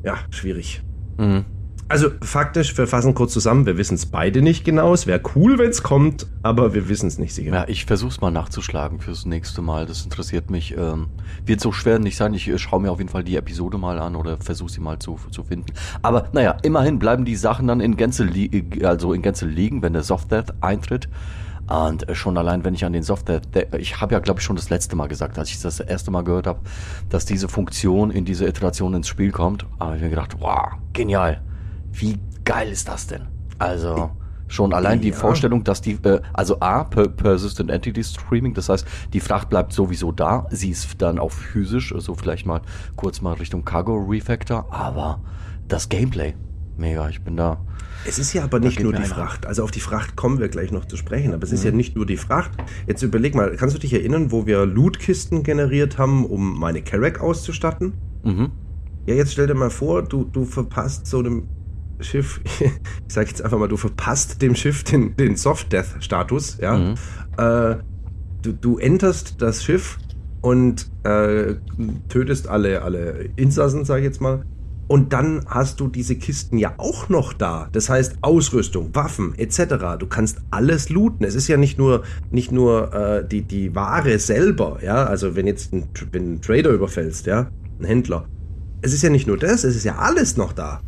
Ja, 0.02 0.18
schwierig. 0.30 0.82
Mhm. 1.18 1.44
Also 1.90 2.08
faktisch, 2.22 2.78
wir 2.78 2.86
fassen 2.86 3.14
kurz 3.14 3.32
zusammen, 3.32 3.66
wir 3.66 3.76
wissen 3.76 3.94
es 3.94 4.06
beide 4.06 4.42
nicht 4.42 4.64
genau. 4.64 4.94
Es 4.94 5.08
wäre 5.08 5.20
cool, 5.34 5.58
wenn 5.58 5.70
es 5.70 5.82
kommt, 5.82 6.28
aber 6.44 6.72
wir 6.72 6.88
wissen 6.88 7.08
es 7.08 7.18
nicht 7.18 7.34
sicher. 7.34 7.52
Ja, 7.52 7.64
ich 7.66 7.84
versuche 7.84 8.10
es 8.10 8.20
mal 8.20 8.30
nachzuschlagen 8.30 9.00
fürs 9.00 9.26
nächste 9.26 9.60
Mal. 9.60 9.86
Das 9.86 10.04
interessiert 10.04 10.50
mich. 10.50 10.76
Ähm, 10.78 11.08
wird 11.44 11.60
so 11.60 11.72
schwer 11.72 11.98
nicht 11.98 12.16
sein. 12.16 12.32
Ich 12.32 12.46
äh, 12.46 12.58
schaue 12.58 12.80
mir 12.80 12.92
auf 12.92 12.98
jeden 12.98 13.10
Fall 13.10 13.24
die 13.24 13.34
Episode 13.34 13.76
mal 13.76 13.98
an 13.98 14.14
oder 14.14 14.36
versuche 14.36 14.70
sie 14.70 14.80
mal 14.80 15.00
zu, 15.00 15.18
zu 15.32 15.42
finden. 15.42 15.72
Aber 16.00 16.28
naja, 16.32 16.58
immerhin 16.62 17.00
bleiben 17.00 17.24
die 17.24 17.34
Sachen 17.34 17.66
dann 17.66 17.80
in 17.80 17.96
Gänze, 17.96 18.30
also 18.84 19.12
in 19.12 19.22
Gänze 19.22 19.46
liegen, 19.46 19.82
wenn 19.82 19.92
der 19.92 20.04
Soft 20.04 20.30
Death 20.30 20.54
eintritt. 20.60 21.08
Und 21.68 22.08
äh, 22.08 22.14
schon 22.14 22.38
allein, 22.38 22.62
wenn 22.62 22.74
ich 22.74 22.84
an 22.84 22.92
den 22.92 23.02
Software, 23.02 23.40
ich 23.76 24.00
habe 24.00 24.14
ja, 24.14 24.20
glaube 24.20 24.38
ich, 24.38 24.46
schon 24.46 24.54
das 24.54 24.70
letzte 24.70 24.94
Mal 24.94 25.08
gesagt, 25.08 25.40
als 25.40 25.50
ich 25.50 25.60
das 25.60 25.80
erste 25.80 26.12
Mal 26.12 26.22
gehört 26.22 26.46
habe, 26.46 26.60
dass 27.08 27.24
diese 27.24 27.48
Funktion 27.48 28.12
in 28.12 28.24
diese 28.24 28.46
Iteration 28.46 28.94
ins 28.94 29.08
Spiel 29.08 29.32
kommt, 29.32 29.66
habe 29.80 29.96
ich 29.96 30.02
mir 30.02 30.10
gedacht, 30.10 30.36
wow, 30.38 30.68
genial. 30.92 31.42
Wie 31.92 32.18
geil 32.44 32.70
ist 32.70 32.88
das 32.88 33.06
denn? 33.06 33.26
Also 33.58 34.10
schon 34.50 34.72
allein 34.72 34.98
ja. 34.98 35.04
die 35.04 35.12
Vorstellung, 35.12 35.64
dass 35.64 35.80
die, 35.80 35.92
äh, 36.02 36.20
also 36.32 36.60
A, 36.60 36.84
per 36.84 37.08
Persistent 37.08 37.70
Entity 37.70 38.02
Streaming, 38.02 38.54
das 38.54 38.68
heißt, 38.68 38.86
die 39.12 39.20
Fracht 39.20 39.48
bleibt 39.48 39.72
sowieso 39.72 40.12
da, 40.12 40.46
sie 40.50 40.70
ist 40.70 41.00
dann 41.00 41.18
auch 41.18 41.30
physisch, 41.30 41.94
also 41.94 42.14
vielleicht 42.14 42.46
mal 42.46 42.60
kurz 42.96 43.20
mal 43.20 43.34
Richtung 43.34 43.64
Cargo 43.64 43.94
Refactor, 43.96 44.66
aber 44.70 45.20
das 45.68 45.88
Gameplay, 45.88 46.34
mega, 46.76 47.08
ich 47.08 47.22
bin 47.22 47.36
da. 47.36 47.58
Es 48.06 48.18
ist 48.18 48.32
ja 48.32 48.44
aber 48.44 48.60
nicht 48.60 48.80
nur 48.80 48.94
die 48.94 49.02
Fracht. 49.02 49.44
Also 49.44 49.62
auf 49.62 49.70
die 49.70 49.80
Fracht 49.80 50.16
kommen 50.16 50.38
wir 50.38 50.48
gleich 50.48 50.72
noch 50.72 50.86
zu 50.86 50.96
sprechen. 50.96 51.34
Aber 51.34 51.44
es 51.44 51.52
ist 51.52 51.60
mhm. 51.60 51.70
ja 51.70 51.76
nicht 51.76 51.96
nur 51.96 52.06
die 52.06 52.16
Fracht. 52.16 52.52
Jetzt 52.86 53.02
überleg 53.02 53.34
mal, 53.34 53.54
kannst 53.56 53.76
du 53.76 53.78
dich 53.78 53.92
erinnern, 53.92 54.32
wo 54.32 54.46
wir 54.46 54.64
Lootkisten 54.64 55.42
generiert 55.42 55.98
haben, 55.98 56.24
um 56.24 56.58
meine 56.58 56.80
Carrack 56.80 57.20
auszustatten? 57.20 57.92
Mhm. 58.24 58.52
Ja, 59.04 59.14
jetzt 59.14 59.32
stell 59.32 59.46
dir 59.46 59.54
mal 59.54 59.68
vor, 59.68 60.02
du, 60.02 60.24
du 60.24 60.46
verpasst 60.46 61.06
so 61.06 61.18
einem 61.18 61.48
Schiff, 62.02 62.40
ich 62.60 62.70
sag 63.08 63.28
jetzt 63.28 63.42
einfach 63.42 63.58
mal, 63.58 63.68
du 63.68 63.76
verpasst 63.76 64.42
dem 64.42 64.54
Schiff 64.54 64.84
den, 64.84 65.16
den 65.16 65.36
Soft-Death-Status, 65.36 66.58
ja. 66.60 66.76
Mhm. 66.76 66.94
Äh, 67.36 67.76
du, 68.42 68.52
du 68.52 68.78
enterst 68.78 69.40
das 69.42 69.64
Schiff 69.64 69.98
und 70.40 70.90
äh, 71.04 71.54
tötest 72.08 72.48
alle, 72.48 72.82
alle 72.82 73.30
Insassen, 73.36 73.84
sag 73.84 73.98
ich 73.98 74.04
jetzt 74.04 74.20
mal. 74.20 74.44
Und 74.88 75.12
dann 75.12 75.44
hast 75.46 75.78
du 75.78 75.86
diese 75.86 76.16
Kisten 76.16 76.58
ja 76.58 76.74
auch 76.78 77.08
noch 77.08 77.32
da. 77.32 77.68
Das 77.70 77.88
heißt 77.88 78.16
Ausrüstung, 78.22 78.92
Waffen 78.92 79.38
etc. 79.38 79.96
Du 79.96 80.08
kannst 80.08 80.38
alles 80.50 80.88
looten. 80.88 81.24
Es 81.24 81.36
ist 81.36 81.46
ja 81.46 81.56
nicht 81.56 81.78
nur 81.78 82.02
nicht 82.32 82.50
nur 82.50 82.92
äh, 82.92 83.24
die 83.24 83.42
die 83.42 83.72
Ware 83.76 84.18
selber, 84.18 84.80
ja. 84.82 85.04
Also 85.04 85.36
wenn 85.36 85.46
jetzt 85.46 85.72
ein, 85.72 85.84
wenn 86.10 86.34
ein 86.34 86.40
Trader 86.40 86.70
überfällst, 86.70 87.26
ja, 87.26 87.50
ein 87.78 87.84
Händler. 87.84 88.26
Es 88.82 88.92
ist 88.92 89.02
ja 89.02 89.10
nicht 89.10 89.28
nur 89.28 89.38
das, 89.38 89.62
es 89.62 89.76
ist 89.76 89.84
ja 89.84 89.96
alles 89.96 90.36
noch 90.36 90.52
da. 90.52 90.80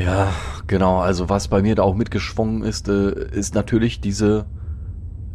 Ja, 0.00 0.32
genau. 0.66 1.00
Also 1.00 1.28
was 1.28 1.48
bei 1.48 1.60
mir 1.60 1.74
da 1.74 1.82
auch 1.82 1.94
mitgeschwungen 1.94 2.62
ist, 2.62 2.88
äh, 2.88 3.10
ist 3.32 3.54
natürlich 3.54 4.00
diese 4.00 4.46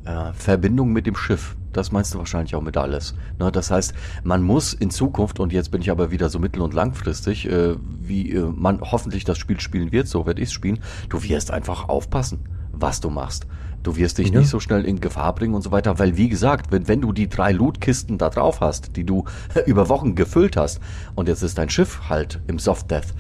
äh, 0.06 0.34
Verbindung 0.34 0.92
mit 0.92 1.06
dem 1.06 1.16
Schiff. 1.16 1.56
Das 1.72 1.92
meinst 1.92 2.14
du 2.14 2.18
wahrscheinlich 2.18 2.56
auch 2.56 2.62
mit 2.62 2.78
alles. 2.78 3.16
Ne, 3.38 3.52
das 3.52 3.70
heißt, 3.70 3.94
man 4.24 4.42
muss 4.42 4.74
in 4.74 4.90
Zukunft, 4.90 5.40
und 5.40 5.54
jetzt 5.54 5.72
bin 5.72 5.82
ich 5.82 5.92
aber 5.92 6.10
wieder 6.10 6.30
so 6.30 6.40
mittel- 6.40 6.62
und 6.62 6.74
langfristig, 6.74 7.48
äh, 7.48 7.76
wie 8.02 8.32
äh, 8.32 8.50
man 8.56 8.82
hoffentlich 8.82 9.24
das 9.24 9.38
Spiel 9.38 9.60
spielen 9.60 9.92
wird, 9.92 10.08
so 10.08 10.26
werde 10.26 10.42
ich 10.42 10.48
es 10.48 10.54
spielen, 10.54 10.80
du 11.10 11.22
wirst 11.22 11.52
einfach 11.52 11.90
aufpassen, 11.90 12.46
was 12.72 13.02
du 13.02 13.10
machst. 13.10 13.46
Du 13.84 13.98
wirst 13.98 14.18
dich 14.18 14.30
ja. 14.30 14.40
nicht 14.40 14.50
so 14.50 14.60
schnell 14.60 14.84
in 14.86 15.00
Gefahr 15.00 15.36
bringen 15.36 15.54
und 15.54 15.62
so 15.62 15.72
weiter, 15.72 16.00
weil 16.00 16.18
wie 16.18 16.30
gesagt, 16.30 16.72
wenn, 16.72 16.88
wenn 16.88 17.02
du 17.02 17.12
die 17.12 17.30
drei 17.30 17.52
Lootkisten 17.52 18.18
da 18.18 18.30
drauf 18.30 18.62
hast, 18.62 18.96
die 18.96 19.04
du 19.04 19.26
über 19.68 19.90
Wochen 19.90 20.16
gefüllt 20.16 20.58
hast, 20.58 20.80
und 21.14 21.28
jetzt 21.28 21.44
ist 21.44 21.60
dein 21.60 21.70
Schiff 21.70 22.10
halt 22.10 22.40
im 22.48 22.58
Soft 22.58 22.90
Death, 22.90 23.14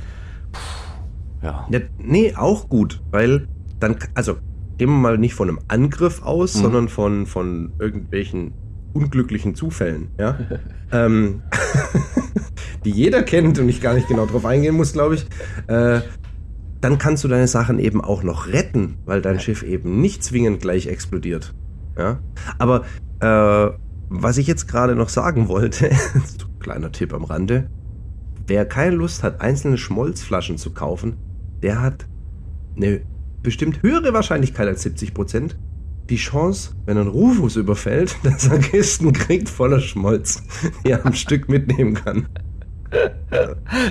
ja. 1.45 1.67
ja. 1.69 1.79
Nee, 1.99 2.33
auch 2.35 2.69
gut, 2.69 3.01
weil 3.11 3.47
dann, 3.79 3.97
also 4.13 4.37
gehen 4.77 4.89
wir 4.89 4.97
mal 4.97 5.17
nicht 5.17 5.35
von 5.35 5.49
einem 5.49 5.59
Angriff 5.67 6.21
aus, 6.23 6.55
mhm. 6.55 6.61
sondern 6.61 6.89
von, 6.89 7.25
von 7.25 7.73
irgendwelchen 7.79 8.53
unglücklichen 8.93 9.55
Zufällen, 9.55 10.09
ja. 10.19 10.37
ähm, 10.91 11.41
die 12.85 12.91
jeder 12.91 13.23
kennt 13.23 13.59
und 13.59 13.69
ich 13.69 13.81
gar 13.81 13.93
nicht 13.93 14.07
genau 14.07 14.25
drauf 14.25 14.45
eingehen 14.45 14.75
muss, 14.75 14.93
glaube 14.93 15.15
ich. 15.15 15.25
Äh, 15.67 16.01
dann 16.81 16.97
kannst 16.97 17.23
du 17.23 17.27
deine 17.27 17.47
Sachen 17.47 17.79
eben 17.79 18.01
auch 18.01 18.23
noch 18.23 18.47
retten, 18.47 18.97
weil 19.05 19.21
dein 19.21 19.39
Schiff 19.39 19.63
eben 19.63 20.01
nicht 20.01 20.23
zwingend 20.23 20.61
gleich 20.61 20.87
explodiert. 20.87 21.53
Ja. 21.97 22.19
Aber 22.59 22.83
äh, 23.21 23.71
was 24.09 24.37
ich 24.37 24.47
jetzt 24.47 24.67
gerade 24.67 24.95
noch 24.95 25.09
sagen 25.09 25.47
wollte, 25.47 25.89
kleiner 26.59 26.91
Tipp 26.91 27.13
am 27.13 27.23
Rande, 27.23 27.69
wer 28.47 28.65
keine 28.65 28.95
Lust 28.95 29.23
hat, 29.23 29.41
einzelne 29.41 29.77
Schmolzflaschen 29.77 30.57
zu 30.57 30.73
kaufen, 30.73 31.15
der 31.61 31.81
hat 31.81 32.05
eine 32.75 33.01
bestimmt 33.41 33.83
höhere 33.83 34.13
Wahrscheinlichkeit 34.13 34.67
als 34.67 34.83
70 34.83 35.13
Prozent 35.13 35.57
die 36.09 36.17
Chance, 36.17 36.71
wenn 36.85 36.97
er 36.97 37.01
einen 37.01 37.09
Rufus 37.09 37.55
überfällt, 37.55 38.15
dass 38.23 38.47
er 38.47 38.59
Kisten 38.59 39.13
kriegt 39.13 39.49
voller 39.49 39.79
Schmolz, 39.79 40.43
die 40.83 40.91
er 40.91 41.05
am 41.05 41.13
Stück 41.15 41.49
mitnehmen 41.49 41.93
kann. 41.93 42.27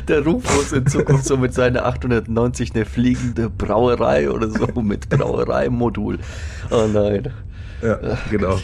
Der 0.08 0.24
Rufus 0.24 0.72
in 0.72 0.86
Zukunft 0.86 1.26
so 1.26 1.36
mit 1.36 1.52
seiner 1.52 1.84
890 1.84 2.74
eine 2.74 2.84
fliegende 2.84 3.50
Brauerei 3.50 4.30
oder 4.30 4.48
so 4.48 4.66
mit 4.82 5.08
Brauereimodul. 5.08 6.18
Oh 6.70 6.86
nein. 6.92 7.30
Ja, 7.82 7.98
genau. 8.30 8.58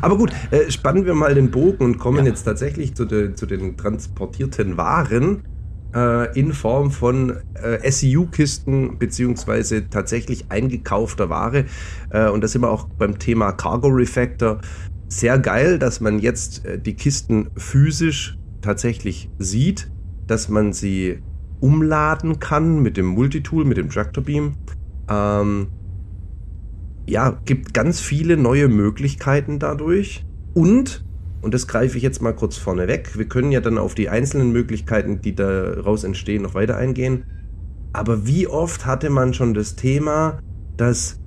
Aber 0.00 0.16
gut, 0.16 0.32
äh, 0.50 0.70
spannen 0.70 1.04
wir 1.04 1.14
mal 1.14 1.34
den 1.34 1.50
Bogen 1.50 1.84
und 1.84 1.98
kommen 1.98 2.24
ja. 2.24 2.30
jetzt 2.30 2.44
tatsächlich 2.44 2.94
zu, 2.94 3.04
de, 3.04 3.34
zu 3.34 3.44
den 3.44 3.76
transportierten 3.76 4.78
Waren 4.78 5.42
äh, 5.94 6.38
in 6.38 6.52
Form 6.52 6.90
von 6.90 7.36
äh, 7.54 7.90
SEU-Kisten 7.90 8.98
beziehungsweise 8.98 9.88
tatsächlich 9.88 10.50
eingekaufter 10.50 11.28
Ware. 11.30 11.64
Äh, 12.10 12.28
und 12.28 12.42
da 12.42 12.48
sind 12.48 12.62
wir 12.62 12.70
auch 12.70 12.88
beim 12.98 13.18
Thema 13.18 13.52
Cargo 13.52 13.88
Refactor. 13.88 14.58
Sehr 15.08 15.38
geil, 15.38 15.78
dass 15.78 16.00
man 16.00 16.18
jetzt 16.18 16.64
äh, 16.64 16.78
die 16.78 16.94
Kisten 16.94 17.48
physisch 17.56 18.38
tatsächlich 18.60 19.30
sieht, 19.38 19.90
dass 20.26 20.48
man 20.48 20.72
sie 20.72 21.22
umladen 21.60 22.38
kann 22.38 22.80
mit 22.82 22.96
dem 22.96 23.06
Multitool, 23.06 23.64
mit 23.64 23.76
dem 23.76 23.90
Tractor 23.90 24.22
Beam. 24.22 24.54
Ähm, 25.08 25.68
ja, 27.08 27.40
gibt 27.46 27.72
ganz 27.72 28.00
viele 28.00 28.36
neue 28.36 28.68
Möglichkeiten 28.68 29.58
dadurch. 29.58 30.26
Und 30.54 31.04
und 31.40 31.54
das 31.54 31.68
greife 31.68 31.96
ich 31.96 32.02
jetzt 32.02 32.20
mal 32.20 32.34
kurz 32.34 32.56
vorne 32.56 32.88
weg. 32.88 33.16
Wir 33.16 33.26
können 33.26 33.52
ja 33.52 33.60
dann 33.60 33.78
auf 33.78 33.94
die 33.94 34.08
einzelnen 34.08 34.52
Möglichkeiten, 34.52 35.20
die 35.20 35.34
daraus 35.34 36.04
entstehen, 36.04 36.42
noch 36.42 36.54
weiter 36.54 36.76
eingehen. 36.76 37.24
Aber 37.92 38.26
wie 38.26 38.46
oft 38.46 38.86
hatte 38.86 39.10
man 39.10 39.34
schon 39.34 39.54
das 39.54 39.76
Thema, 39.76 40.40
dass 40.76 41.20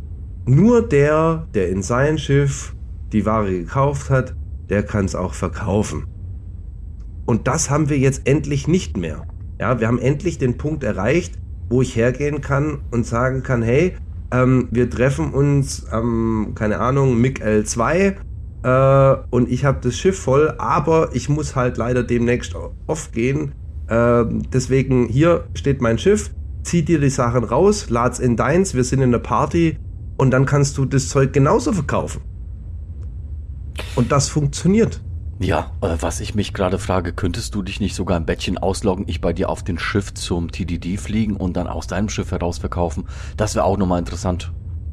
nur 0.45 0.87
der, 0.87 1.47
der 1.53 1.69
in 1.69 1.81
sein 1.81 2.17
Schiff 2.17 2.75
die 3.13 3.25
Ware 3.25 3.51
gekauft 3.51 4.09
hat, 4.09 4.35
der 4.69 4.83
kann 4.83 5.05
es 5.05 5.15
auch 5.15 5.33
verkaufen. 5.33 6.05
Und 7.25 7.47
das 7.47 7.69
haben 7.69 7.89
wir 7.89 7.97
jetzt 7.97 8.27
endlich 8.27 8.67
nicht 8.67 8.97
mehr. 8.97 9.27
Ja, 9.59 9.79
wir 9.79 9.87
haben 9.87 9.99
endlich 9.99 10.37
den 10.37 10.57
Punkt 10.57 10.83
erreicht, 10.83 11.37
wo 11.69 11.81
ich 11.81 11.95
hergehen 11.95 12.41
kann 12.41 12.79
und 12.91 13.05
sagen 13.05 13.43
kann, 13.43 13.61
hey, 13.61 13.93
ähm, 14.31 14.67
wir 14.71 14.89
treffen 14.89 15.33
uns 15.33 15.85
am, 15.87 16.47
ähm, 16.47 16.55
keine 16.55 16.79
Ahnung, 16.79 17.19
MIG 17.19 17.43
L2 17.43 18.15
äh, 18.63 19.15
und 19.29 19.49
ich 19.49 19.65
habe 19.65 19.79
das 19.81 19.97
Schiff 19.97 20.19
voll, 20.19 20.53
aber 20.57 21.09
ich 21.13 21.29
muss 21.29 21.55
halt 21.55 21.77
leider 21.77 22.03
demnächst 22.03 22.55
off 22.87 23.11
gehen. 23.11 23.53
Äh, 23.87 24.25
deswegen 24.53 25.07
hier 25.07 25.45
steht 25.53 25.81
mein 25.81 25.97
Schiff, 25.97 26.31
zieh 26.63 26.83
dir 26.83 26.99
die 26.99 27.09
Sachen 27.09 27.43
raus, 27.43 27.89
lad's 27.89 28.19
in 28.19 28.35
deins, 28.35 28.73
wir 28.73 28.83
sind 28.83 29.01
in 29.01 29.11
der 29.11 29.19
Party 29.19 29.77
und 30.17 30.31
dann 30.31 30.45
kannst 30.45 30.77
du 30.77 30.85
das 30.85 31.09
Zeug 31.09 31.33
genauso 31.33 31.73
verkaufen. 31.73 32.21
Und 33.95 34.11
das 34.11 34.29
funktioniert. 34.29 35.01
Ja, 35.39 35.71
äh, 35.81 35.97
was 35.99 36.19
ich 36.19 36.35
mich 36.35 36.53
gerade 36.53 36.77
frage, 36.77 37.13
könntest 37.13 37.55
du 37.55 37.63
dich 37.63 37.79
nicht 37.79 37.95
sogar 37.95 38.17
ein 38.17 38.27
Bettchen 38.27 38.59
ausloggen, 38.59 39.05
ich 39.07 39.21
bei 39.21 39.33
dir 39.33 39.49
auf 39.49 39.63
den 39.63 39.79
Schiff 39.79 40.13
zum 40.13 40.51
TDD 40.51 40.97
fliegen 40.97 41.35
und 41.35 41.57
dann 41.57 41.65
aus 41.65 41.87
deinem 41.87 42.09
Schiff 42.09 42.29
heraus 42.29 42.59
verkaufen? 42.59 43.05
Das 43.37 43.55
wäre 43.55 43.65
auch 43.65 43.77
nochmal 43.77 43.97
interessant. 43.97 44.51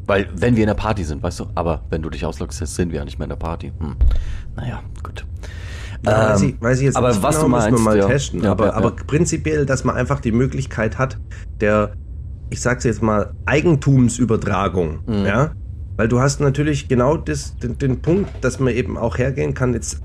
Weil, 0.08 0.26
wenn 0.34 0.56
wir 0.56 0.62
in 0.62 0.68
der 0.68 0.74
Party 0.74 1.04
sind, 1.04 1.22
weißt 1.22 1.38
du, 1.40 1.46
aber 1.54 1.82
wenn 1.90 2.00
du 2.00 2.08
dich 2.08 2.24
ausloggst, 2.24 2.66
sind 2.66 2.90
wir 2.90 2.98
ja 2.98 3.04
nicht 3.04 3.18
mehr 3.18 3.26
in 3.26 3.30
der 3.30 3.36
Party. 3.36 3.72
Hm. 3.78 3.94
Naja, 4.56 4.82
gut. 5.02 5.26
Ja, 6.02 6.30
weiß, 6.30 6.42
ich, 6.42 6.60
weiß 6.60 6.78
ich 6.78 6.84
jetzt 6.86 6.96
aber 6.96 7.08
was 7.22 7.36
genau, 7.36 7.42
du 7.42 7.48
meinst, 7.50 7.70
müssen 7.72 7.84
wir 7.84 7.90
mal 7.90 7.98
ja. 7.98 8.06
testen. 8.06 8.42
Ja, 8.42 8.52
aber, 8.52 8.74
aber 8.74 8.92
prinzipiell, 8.92 9.66
dass 9.66 9.84
man 9.84 9.96
einfach 9.96 10.20
die 10.20 10.32
Möglichkeit 10.32 10.96
hat, 10.96 11.18
der, 11.60 11.92
ich 12.48 12.62
sag's 12.62 12.84
jetzt 12.84 13.02
mal, 13.02 13.34
Eigentumsübertragung, 13.44 15.00
mhm. 15.06 15.26
ja. 15.26 15.52
Weil 15.96 16.08
du 16.08 16.20
hast 16.20 16.40
natürlich 16.40 16.88
genau 16.88 17.16
das, 17.18 17.56
den, 17.58 17.76
den 17.76 18.00
Punkt, 18.00 18.30
dass 18.40 18.60
man 18.60 18.72
eben 18.72 18.96
auch 18.96 19.18
hergehen 19.18 19.52
kann. 19.52 19.74
Jetzt, 19.74 20.00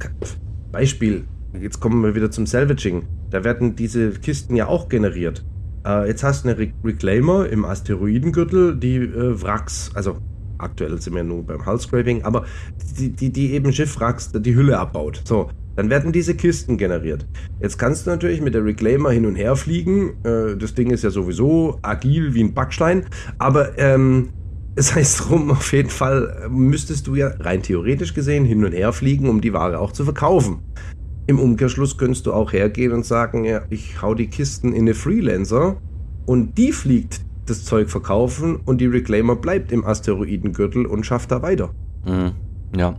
Beispiel, 0.71 1.23
jetzt 1.61 1.79
kommen 1.79 2.03
wir 2.03 2.13
wieder 2.13 2.29
zum 2.29 2.45
Salvaging. 2.45 3.03
Da 3.29 3.45
werden 3.45 3.75
diese 3.77 4.09
Kisten 4.11 4.55
ja 4.55 4.67
auch 4.67 4.89
generiert. 4.89 5.45
Äh, 5.85 6.07
jetzt 6.07 6.23
hast 6.23 6.45
du 6.45 6.49
eine 6.49 6.57
Re 6.57 6.67
Reclaimer 6.83 7.47
im 7.49 7.65
Asteroidengürtel, 7.65 8.75
die 8.75 8.95
äh, 8.95 9.41
Wracks, 9.41 9.91
also 9.93 10.17
aktuell 10.57 10.99
sind 11.01 11.15
wir 11.15 11.23
nur 11.23 11.43
beim 11.43 11.65
Hull-Scraping, 11.65 12.23
aber 12.23 12.45
die, 12.97 13.09
die, 13.09 13.31
die 13.31 13.53
eben 13.53 13.71
Schiffwracks 13.73 14.31
die 14.31 14.55
Hülle 14.55 14.79
abbaut. 14.79 15.21
So, 15.25 15.49
dann 15.75 15.89
werden 15.89 16.11
diese 16.11 16.35
Kisten 16.35 16.77
generiert. 16.77 17.25
Jetzt 17.59 17.77
kannst 17.77 18.05
du 18.05 18.11
natürlich 18.11 18.41
mit 18.41 18.53
der 18.53 18.63
Reclaimer 18.63 19.11
hin 19.11 19.25
und 19.25 19.35
her 19.35 19.55
fliegen. 19.55 20.23
Äh, 20.23 20.55
das 20.57 20.73
Ding 20.73 20.91
ist 20.91 21.03
ja 21.03 21.09
sowieso 21.09 21.79
agil 21.81 22.33
wie 22.33 22.43
ein 22.43 22.53
Backstein. 22.53 23.05
Aber 23.39 23.77
ähm, 23.77 24.29
es 24.75 24.95
heißt 24.95 25.29
drum, 25.29 25.51
auf 25.51 25.73
jeden 25.73 25.89
Fall 25.89 26.47
müsstest 26.49 27.07
du 27.07 27.15
ja 27.15 27.27
rein 27.39 27.63
theoretisch 27.63 28.13
gesehen 28.13 28.45
hin 28.45 28.63
und 28.63 28.73
her 28.73 28.93
fliegen, 28.93 29.29
um 29.29 29.41
die 29.41 29.53
Ware 29.53 29.79
auch 29.79 29.91
zu 29.91 30.03
verkaufen. 30.03 30.59
Im 31.25 31.39
Umkehrschluss 31.39 31.97
könntest 31.97 32.25
du 32.25 32.33
auch 32.33 32.51
hergehen 32.51 32.91
und 32.91 33.05
sagen, 33.05 33.45
ja, 33.45 33.61
ich 33.69 34.01
hau 34.01 34.13
die 34.13 34.27
Kisten 34.27 34.73
in 34.73 34.81
eine 34.81 34.93
Freelancer 34.93 35.77
und 36.25 36.57
die 36.57 36.71
fliegt 36.71 37.21
das 37.45 37.63
Zeug 37.63 37.89
verkaufen 37.89 38.57
und 38.57 38.79
die 38.79 38.87
Reclaimer 38.87 39.35
bleibt 39.35 39.71
im 39.71 39.85
Asteroidengürtel 39.85 40.85
und 40.85 41.05
schafft 41.05 41.31
da 41.31 41.41
weiter. 41.41 41.71
Mhm. 42.05 42.31
Ja, 42.75 42.95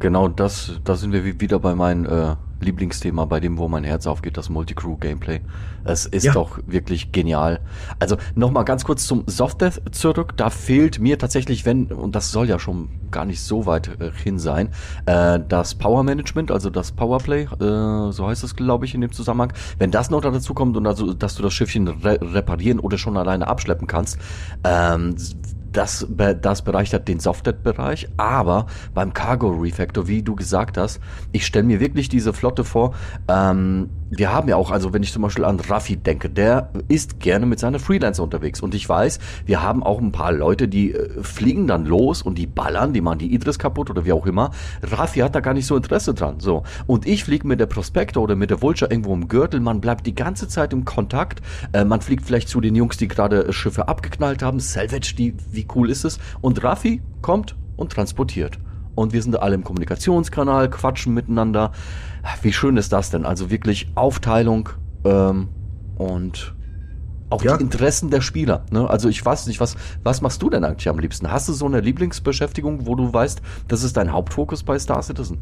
genau 0.00 0.28
das, 0.28 0.80
da 0.84 0.96
sind 0.96 1.12
wir 1.12 1.24
wieder 1.24 1.58
bei 1.58 1.74
meinen 1.74 2.06
äh, 2.06 2.36
Lieblingsthema, 2.60 3.24
bei 3.24 3.40
dem, 3.40 3.58
wo 3.58 3.68
mein 3.68 3.84
Herz 3.84 4.06
aufgeht, 4.06 4.36
das 4.36 4.48
Multicrew-Gameplay. 4.48 5.40
Es 5.84 6.06
ist 6.06 6.24
ja. 6.24 6.32
doch 6.32 6.58
wirklich 6.66 7.12
genial. 7.12 7.60
Also 7.98 8.16
nochmal 8.34 8.64
ganz 8.64 8.84
kurz 8.84 9.06
zum 9.06 9.24
Softdeath 9.26 9.82
zurück. 9.92 10.36
Da 10.36 10.50
fehlt 10.50 10.98
mir 10.98 11.18
tatsächlich, 11.18 11.64
wenn, 11.64 11.86
und 11.86 12.14
das 12.14 12.30
soll 12.30 12.48
ja 12.48 12.58
schon 12.58 12.88
gar 13.10 13.24
nicht 13.24 13.40
so 13.40 13.66
weit 13.66 14.00
äh, 14.00 14.10
hin 14.12 14.38
sein, 14.38 14.70
äh, 15.06 15.40
das 15.48 15.74
Power 15.74 16.02
Management, 16.02 16.50
also 16.50 16.70
das 16.70 16.92
Powerplay, 16.92 17.44
äh, 17.44 18.12
so 18.12 18.26
heißt 18.26 18.44
es, 18.44 18.56
glaube 18.56 18.84
ich, 18.84 18.94
in 18.94 19.00
dem 19.00 19.12
Zusammenhang. 19.12 19.52
Wenn 19.78 19.90
das 19.90 20.10
noch 20.10 20.20
dazu 20.20 20.54
kommt 20.54 20.76
und 20.76 20.86
also, 20.86 21.14
dass 21.14 21.34
du 21.34 21.42
das 21.42 21.54
Schiffchen 21.54 21.88
re 21.88 22.18
reparieren 22.20 22.80
oder 22.80 22.98
schon 22.98 23.16
alleine 23.16 23.46
abschleppen 23.46 23.86
kannst, 23.86 24.18
ähm, 24.64 25.16
das, 25.72 26.06
das 26.08 26.62
bereichert 26.62 27.08
den 27.08 27.20
Software-Bereich, 27.20 28.08
aber 28.16 28.66
beim 28.94 29.12
Cargo 29.12 29.48
Refactor, 29.50 30.08
wie 30.08 30.22
du 30.22 30.34
gesagt 30.34 30.78
hast, 30.78 31.00
ich 31.32 31.46
stelle 31.46 31.66
mir 31.66 31.80
wirklich 31.80 32.08
diese 32.08 32.32
Flotte 32.32 32.64
vor, 32.64 32.94
ähm, 33.28 33.90
wir 34.10 34.32
haben 34.32 34.48
ja 34.48 34.56
auch, 34.56 34.70
also 34.70 34.92
wenn 34.92 35.02
ich 35.02 35.12
zum 35.12 35.22
Beispiel 35.22 35.44
an 35.44 35.60
Raffi 35.60 35.96
denke, 35.96 36.30
der 36.30 36.70
ist 36.88 37.20
gerne 37.20 37.46
mit 37.46 37.58
seiner 37.58 37.78
Freelancer 37.78 38.22
unterwegs. 38.22 38.60
Und 38.60 38.74
ich 38.74 38.88
weiß, 38.88 39.18
wir 39.44 39.62
haben 39.62 39.82
auch 39.82 40.00
ein 40.00 40.12
paar 40.12 40.32
Leute, 40.32 40.68
die 40.68 40.94
äh, 40.94 41.22
fliegen 41.22 41.66
dann 41.66 41.84
los 41.84 42.22
und 42.22 42.38
die 42.38 42.46
ballern, 42.46 42.92
die 42.92 43.00
machen 43.00 43.18
die 43.18 43.34
Idris 43.34 43.58
kaputt 43.58 43.90
oder 43.90 44.04
wie 44.04 44.12
auch 44.12 44.26
immer. 44.26 44.50
Raffi 44.82 45.20
hat 45.20 45.34
da 45.34 45.40
gar 45.40 45.54
nicht 45.54 45.66
so 45.66 45.76
Interesse 45.76 46.14
dran. 46.14 46.40
So. 46.40 46.62
Und 46.86 47.06
ich 47.06 47.24
fliege 47.24 47.46
mit 47.46 47.60
der 47.60 47.66
Prospector 47.66 48.22
oder 48.22 48.36
mit 48.36 48.50
der 48.50 48.62
Vulture 48.62 48.90
irgendwo 48.90 49.12
im 49.12 49.28
Gürtel. 49.28 49.60
Man 49.60 49.80
bleibt 49.80 50.06
die 50.06 50.14
ganze 50.14 50.48
Zeit 50.48 50.72
im 50.72 50.84
Kontakt. 50.84 51.42
Äh, 51.72 51.84
man 51.84 52.00
fliegt 52.00 52.24
vielleicht 52.24 52.48
zu 52.48 52.60
den 52.60 52.74
Jungs, 52.74 52.96
die 52.96 53.08
gerade 53.08 53.52
Schiffe 53.52 53.88
abgeknallt 53.88 54.42
haben. 54.42 54.60
Salvage, 54.60 55.14
die, 55.16 55.32
wie 55.58 55.66
cool 55.74 55.90
ist 55.90 56.04
es? 56.04 56.18
Und 56.40 56.62
Raffi 56.62 57.02
kommt 57.20 57.56
und 57.76 57.90
transportiert 57.90 58.58
und 58.94 59.12
wir 59.12 59.22
sind 59.22 59.38
alle 59.40 59.56
im 59.56 59.64
Kommunikationskanal, 59.64 60.70
quatschen 60.70 61.14
miteinander. 61.14 61.72
Wie 62.42 62.52
schön 62.52 62.76
ist 62.76 62.92
das 62.92 63.10
denn? 63.10 63.26
Also 63.26 63.50
wirklich 63.50 63.90
Aufteilung 63.96 64.68
ähm, 65.04 65.48
und 65.96 66.54
auch 67.30 67.42
ja. 67.42 67.56
die 67.56 67.64
Interessen 67.64 68.10
der 68.10 68.20
Spieler. 68.20 68.64
Ne? 68.70 68.88
Also 68.88 69.08
ich 69.08 69.24
weiß 69.24 69.48
nicht, 69.48 69.58
was, 69.58 69.76
was 70.04 70.20
machst 70.20 70.42
du 70.42 70.48
denn 70.48 70.64
eigentlich 70.64 70.88
am 70.88 70.98
liebsten? 70.98 71.30
Hast 71.30 71.48
du 71.48 71.52
so 71.52 71.66
eine 71.66 71.80
Lieblingsbeschäftigung, 71.80 72.86
wo 72.86 72.94
du 72.94 73.12
weißt, 73.12 73.42
das 73.66 73.82
ist 73.82 73.96
dein 73.96 74.12
Hauptfokus 74.12 74.62
bei 74.62 74.78
Star 74.78 75.02
Citizen? 75.02 75.38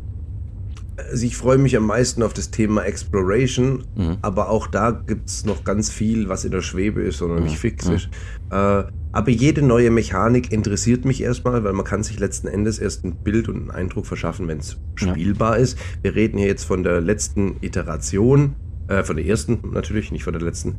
Also 0.96 1.26
ich 1.26 1.36
freue 1.36 1.58
mich 1.58 1.76
am 1.76 1.86
meisten 1.86 2.22
auf 2.22 2.32
das 2.32 2.50
Thema 2.50 2.82
Exploration, 2.84 3.84
mhm. 3.94 4.16
aber 4.22 4.48
auch 4.48 4.66
da 4.66 4.90
gibt 4.90 5.28
es 5.28 5.44
noch 5.44 5.62
ganz 5.62 5.90
viel, 5.90 6.30
was 6.30 6.44
in 6.44 6.52
der 6.52 6.62
Schwebe 6.62 7.02
ist 7.02 7.20
oder 7.20 7.34
mhm. 7.34 7.44
nicht 7.44 7.58
fix 7.58 7.86
mhm. 7.86 7.94
ist. 7.94 8.08
Äh, 8.50 8.84
aber 9.16 9.30
jede 9.30 9.62
neue 9.62 9.90
Mechanik 9.90 10.52
interessiert 10.52 11.06
mich 11.06 11.22
erstmal, 11.22 11.64
weil 11.64 11.72
man 11.72 11.86
kann 11.86 12.02
sich 12.02 12.18
letzten 12.18 12.48
Endes 12.48 12.78
erst 12.78 13.02
ein 13.02 13.16
Bild 13.16 13.48
und 13.48 13.56
einen 13.56 13.70
Eindruck 13.70 14.04
verschaffen, 14.04 14.46
wenn 14.46 14.58
es 14.58 14.76
spielbar 14.94 15.56
ja. 15.56 15.62
ist. 15.62 15.78
Wir 16.02 16.14
reden 16.14 16.36
hier 16.36 16.48
jetzt 16.48 16.64
von 16.64 16.82
der 16.82 17.00
letzten 17.00 17.56
Iteration, 17.62 18.56
äh, 18.88 19.02
von 19.04 19.16
der 19.16 19.24
ersten 19.24 19.70
natürlich, 19.72 20.12
nicht 20.12 20.22
von 20.22 20.34
der 20.34 20.42
letzten. 20.42 20.74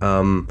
Ähm, 0.00 0.46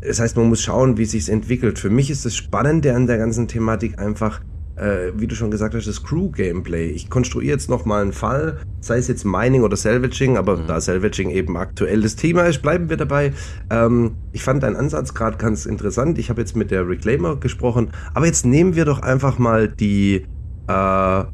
das 0.00 0.20
heißt, 0.20 0.36
man 0.36 0.48
muss 0.48 0.62
schauen, 0.62 0.96
wie 0.96 1.06
sich 1.06 1.28
entwickelt. 1.28 1.80
Für 1.80 1.90
mich 1.90 2.08
ist 2.08 2.24
das 2.24 2.36
Spannende 2.36 2.94
an 2.94 3.08
der 3.08 3.18
ganzen 3.18 3.48
Thematik 3.48 3.98
einfach, 3.98 4.40
äh, 4.76 5.12
wie 5.16 5.26
du 5.26 5.34
schon 5.34 5.50
gesagt 5.50 5.74
hast, 5.74 5.86
das 5.86 6.02
Crew-Gameplay. 6.02 6.90
Ich 6.90 7.10
konstruiere 7.10 7.52
jetzt 7.52 7.70
nochmal 7.70 8.02
einen 8.02 8.12
Fall, 8.12 8.58
sei 8.80 8.98
es 8.98 9.08
jetzt 9.08 9.24
Mining 9.24 9.62
oder 9.62 9.76
Salvaging, 9.76 10.36
aber 10.36 10.56
mhm. 10.56 10.66
da 10.66 10.80
Salvaging 10.80 11.30
eben 11.30 11.56
aktuell 11.56 12.02
das 12.02 12.16
Thema 12.16 12.42
ist, 12.42 12.62
bleiben 12.62 12.90
wir 12.90 12.96
dabei. 12.96 13.32
Ähm, 13.70 14.16
ich 14.32 14.42
fand 14.42 14.62
deinen 14.62 14.76
Ansatz 14.76 15.14
gerade 15.14 15.38
ganz 15.38 15.66
interessant. 15.66 16.18
Ich 16.18 16.30
habe 16.30 16.40
jetzt 16.40 16.56
mit 16.56 16.70
der 16.70 16.88
Reclaimer 16.88 17.36
gesprochen, 17.36 17.90
aber 18.14 18.26
jetzt 18.26 18.44
nehmen 18.44 18.74
wir 18.74 18.84
doch 18.84 19.00
einfach 19.00 19.38
mal 19.38 19.68
die 19.68 20.26
äh, 20.68 21.24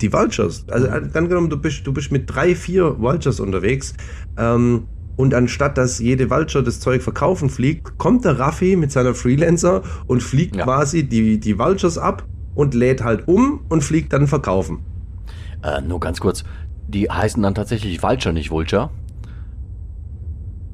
die 0.00 0.12
Vultures. 0.12 0.64
Also 0.70 0.88
mhm. 0.88 1.10
angenommen, 1.14 1.50
du 1.50 1.58
bist, 1.58 1.86
du 1.86 1.92
bist 1.92 2.10
mit 2.12 2.34
drei, 2.34 2.54
vier 2.54 2.98
Vultures 2.98 3.40
unterwegs. 3.40 3.94
Ähm, 4.38 4.86
und 5.16 5.34
anstatt 5.34 5.76
dass 5.76 5.98
jede 5.98 6.30
Vulture 6.30 6.64
das 6.64 6.80
Zeug 6.80 7.02
verkaufen 7.02 7.50
fliegt, 7.50 7.98
kommt 7.98 8.24
der 8.24 8.38
Raffi 8.38 8.76
mit 8.76 8.90
seiner 8.90 9.14
Freelancer 9.14 9.82
und 10.06 10.22
fliegt 10.22 10.56
ja. 10.56 10.64
quasi 10.64 11.04
die, 11.04 11.38
die 11.38 11.58
Vultures 11.58 11.98
ab 11.98 12.24
und 12.54 12.74
lädt 12.74 13.02
halt 13.02 13.28
um 13.28 13.60
und 13.68 13.82
fliegt 13.82 14.12
dann 14.12 14.26
verkaufen. 14.26 14.80
Äh, 15.62 15.80
nur 15.82 16.00
ganz 16.00 16.20
kurz, 16.20 16.44
die 16.88 17.10
heißen 17.10 17.42
dann 17.42 17.54
tatsächlich 17.54 18.02
Vulture, 18.02 18.32
nicht 18.32 18.50
Vulture? 18.50 18.90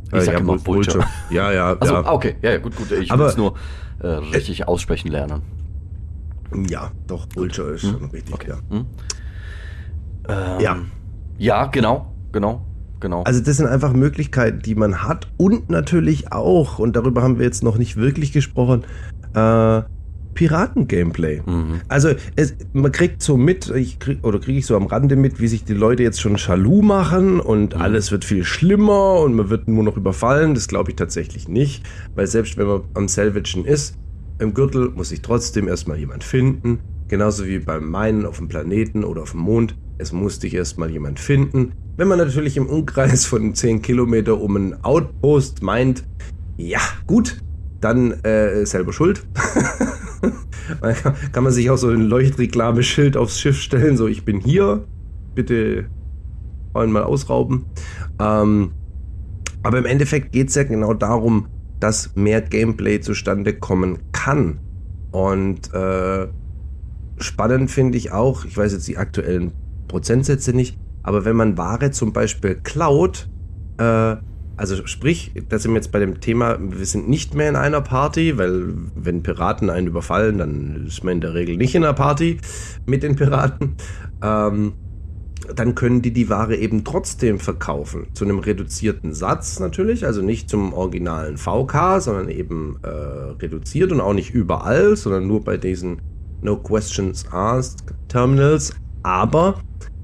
Ich 0.09 0.15
äh, 0.15 0.21
sag 0.21 0.35
ja, 0.35 0.41
immer 0.41 0.65
Vulture. 0.65 0.97
Vulture. 0.97 1.05
Ja, 1.31 1.53
ja, 1.53 1.77
also, 1.79 1.95
ja. 1.95 2.13
okay, 2.13 2.37
ja, 2.43 2.53
ja, 2.53 2.59
gut, 2.59 2.77
gut. 2.77 2.91
Ich 2.93 3.11
will 3.11 3.21
es 3.27 3.37
nur 3.37 3.55
äh, 4.01 4.07
richtig 4.07 4.61
äh, 4.61 4.65
aussprechen 4.65 5.09
lernen. 5.09 5.43
Ja, 6.69 6.93
doch, 7.07 7.27
Vulture 7.35 7.73
ist 7.73 7.83
hm? 7.83 7.91
schon 7.93 8.11
richtig, 8.11 8.35
okay. 8.35 8.51
ja. 8.51 8.77
Hm? 8.77 8.87
Ähm, 10.29 10.61
ja. 10.61 10.77
Ja, 11.39 11.67
genau, 11.67 12.13
genau. 12.33 12.65
Genau. 12.99 13.25
Also 13.25 13.41
das 13.41 13.59
sind 13.59 13.67
einfach 13.67 13.93
Möglichkeiten, 13.93 14.61
die 14.61 14.75
man 14.75 15.03
hat 15.03 15.29
und 15.37 15.69
natürlich 15.69 16.33
auch, 16.33 16.79
und 16.79 16.97
darüber 16.97 17.23
haben 17.23 17.39
wir 17.39 17.45
jetzt 17.45 17.63
noch 17.63 17.77
nicht 17.77 17.97
wirklich 17.97 18.33
gesprochen, 18.33 18.85
äh, 19.35 19.83
Piraten-Gameplay. 20.37 21.43
Mhm. 21.45 21.81
Also 21.89 22.11
es, 22.37 22.55
man 22.73 22.93
kriegt 22.93 23.23
so 23.23 23.37
mit, 23.37 23.69
ich 23.71 23.99
krieg, 23.99 24.19
oder 24.23 24.39
kriege 24.39 24.59
ich 24.61 24.67
so 24.67 24.77
am 24.77 24.87
Rande 24.87 25.17
mit, 25.17 25.41
wie 25.41 25.49
sich 25.49 25.65
die 25.65 25.75
Leute 25.75 26.05
jetzt 26.05 26.21
schon 26.21 26.39
Schalu 26.39 26.83
machen 26.83 27.41
und 27.41 27.75
mhm. 27.75 27.83
alles 27.83 28.13
wird 28.13 28.25
viel 28.25 28.45
schlimmer 28.45 29.21
und 29.21 29.35
man 29.35 29.51
wird 29.51 29.67
nur 29.67 29.83
noch 29.83 29.97
überfallen. 29.97 30.55
Das 30.55 30.69
glaube 30.69 30.91
ich 30.91 30.97
tatsächlich 30.97 31.49
nicht, 31.49 31.85
weil 32.15 32.29
selbst 32.29 32.57
wenn 32.57 32.69
man 32.69 32.83
am 32.95 33.09
Salvagen 33.09 33.65
ist, 33.65 33.97
im 34.39 34.55
Gürtel 34.55 34.91
muss 34.91 35.09
sich 35.09 35.23
trotzdem 35.23 35.67
erstmal 35.67 35.99
jemand 35.99 36.23
finden. 36.23 36.79
Genauso 37.09 37.47
wie 37.47 37.59
beim 37.59 37.91
Meinen 37.91 38.27
auf 38.27 38.39
dem 38.39 38.49
Planeten 38.49 39.05
oder 39.05 39.23
auf 39.23 39.31
dem 39.31 39.41
Mond. 39.41 39.77
Es 39.99 40.13
muss 40.13 40.39
dich 40.39 40.55
erstmal 40.55 40.91
jemand 40.91 41.19
finden. 41.19 41.73
Wenn 41.97 42.09
man 42.09 42.19
natürlich 42.19 42.59
im 42.59 42.67
Umkreis 42.67 43.25
von 43.25 43.55
10 43.55 43.81
Kilometer 43.81 44.39
um 44.39 44.57
einen 44.57 44.85
Outpost 44.85 45.63
meint, 45.63 46.05
ja, 46.59 46.81
gut, 47.07 47.39
dann 47.81 48.13
äh, 48.25 48.67
selber 48.67 48.93
schuld. 48.93 49.27
kann, 51.33 51.45
man 51.45 51.53
sich 51.53 51.71
auch 51.71 51.77
so 51.77 51.89
ein 51.89 52.03
Leuchtreklameschild 52.03 53.17
aufs 53.17 53.41
Schiff 53.41 53.61
stellen, 53.61 53.97
so 53.97 54.07
ich 54.07 54.25
bin 54.25 54.41
hier, 54.41 54.85
bitte 55.35 55.87
mal 56.93 57.05
ausrauben. 57.05 57.65
Ähm, 58.21 58.73
aber 59.63 59.79
im 59.79 59.87
Endeffekt 59.87 60.33
geht 60.33 60.49
es 60.49 60.55
ja 60.55 60.65
genau 60.65 60.95
darum, 60.95 61.49
dass 61.81 62.15
mehr 62.15 62.41
Gameplay 62.41 63.01
zustande 63.01 63.55
kommen 63.55 63.99
kann. 64.13 64.61
Und 65.11 65.73
äh, 65.73 66.29
spannend 67.19 67.71
finde 67.71 67.99
ich 67.99 68.13
auch, 68.13 68.45
ich 68.45 68.57
weiß 68.57 68.73
jetzt 68.73 68.87
die 68.89 68.99
aktuellen 68.99 69.53
Prozentsätze 69.89 70.53
nicht, 70.53 70.79
aber 71.03 71.25
wenn 71.25 71.37
man 71.37 71.57
Ware 71.57 71.91
zum 71.91 72.13
Beispiel 72.13 72.57
klaut, 72.57 73.29
äh, 73.79 74.17
also 74.57 74.87
sprich, 74.87 75.33
da 75.49 75.59
sind 75.59 75.73
wir 75.73 75.77
jetzt 75.77 75.93
bei 75.93 75.99
dem 75.99 76.21
Thema, 76.21 76.59
wir 76.59 76.87
sind 76.87 77.09
nicht 77.09 77.35
mehr 77.35 77.49
in 77.49 77.57
einer 77.57 77.83
Party, 77.83 78.39
weil 78.39 78.73
wenn 78.95 79.23
Piraten 79.23 79.69
einen 79.69 79.87
überfallen, 79.87 80.39
dann 80.39 80.87
ist 80.87 81.05
man 81.05 81.15
in 81.15 81.21
der 81.21 81.35
Regel 81.35 81.57
nicht 81.57 81.75
in 81.75 81.85
einer 81.85 81.93
Party 81.93 82.39
mit 82.87 83.03
den 83.03 83.17
Piraten. 83.17 83.77
Ähm, 84.23 84.73
dann 85.55 85.75
können 85.75 86.03
die 86.03 86.13
die 86.13 86.29
Ware 86.29 86.57
eben 86.57 86.85
trotzdem 86.85 87.39
verkaufen. 87.39 88.09
Zu 88.15 88.25
einem 88.25 88.39
reduzierten 88.39 89.13
Satz 89.13 89.61
natürlich, 89.61 90.07
also 90.07 90.23
nicht 90.23 90.49
zum 90.49 90.73
originalen 90.73 91.37
VK, 91.37 92.01
sondern 92.01 92.29
eben 92.31 92.79
äh, 92.83 92.89
reduziert 92.89 93.93
und 93.93 94.01
auch 94.01 94.15
nicht 94.15 94.35
überall, 94.35 94.97
sondern 94.97 95.27
nur 95.27 95.45
bei 95.45 95.57
diesen 95.57 96.01
No 96.41 96.57
Questions 96.57 97.27
Asked 97.31 97.95
Terminals. 98.09 98.75
Aber 99.03 99.61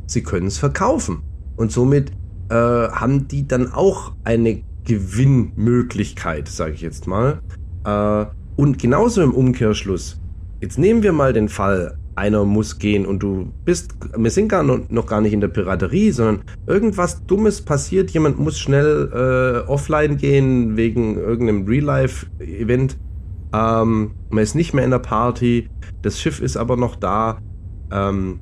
sie 0.07 0.23
können 0.23 0.47
es 0.47 0.59
verkaufen. 0.59 1.23
Und 1.57 1.73
somit 1.73 2.13
äh, 2.53 2.89
haben 2.91 3.29
die 3.29 3.49
dann 3.49 3.73
auch 3.73 4.13
eine 4.25 4.63
Gewinnmöglichkeit, 4.85 6.49
sage 6.49 6.73
ich 6.73 6.83
jetzt 6.83 7.07
mal. 7.07 7.41
Äh, 7.85 8.27
und 8.57 8.79
genauso 8.79 9.23
im 9.23 9.33
Umkehrschluss. 9.33 10.21
Jetzt 10.61 10.79
nehmen 10.79 11.03
wir 11.03 11.13
mal 11.13 11.33
den 11.33 11.49
Fall, 11.49 11.97
einer 12.15 12.45
muss 12.45 12.79
gehen 12.79 13.07
und 13.07 13.23
du 13.23 13.51
bist, 13.65 13.95
wir 14.15 14.31
sind 14.31 14.49
gar 14.49 14.63
noch, 14.63 15.07
gar 15.07 15.23
nicht 15.23 15.33
in 15.33 15.41
der 15.41 15.49
Piraterie, 15.49 16.11
sondern 16.11 16.45
irgendwas 16.67 17.25
Dummes 17.25 17.63
passiert, 17.63 18.11
jemand 18.11 18.39
muss 18.39 18.59
schnell 18.59 19.11
äh, 19.65 19.67
offline 19.67 20.19
gehen 20.19 20.77
wegen 20.77 21.17
irgendeinem 21.17 21.67
Real-Life-Event 21.67 22.99
Ähm, 23.55 24.11
man 24.29 24.43
ist 24.43 24.55
nicht 24.55 24.75
mehr 24.75 24.85
in 24.85 24.91
der 24.91 24.99
Party, 24.99 25.71
das 26.03 26.21
Schiff 26.21 26.41
ist 26.41 26.59
aber 26.59 26.77
noch 26.77 26.97
da. 26.97 27.39
Ähm, 27.91 28.41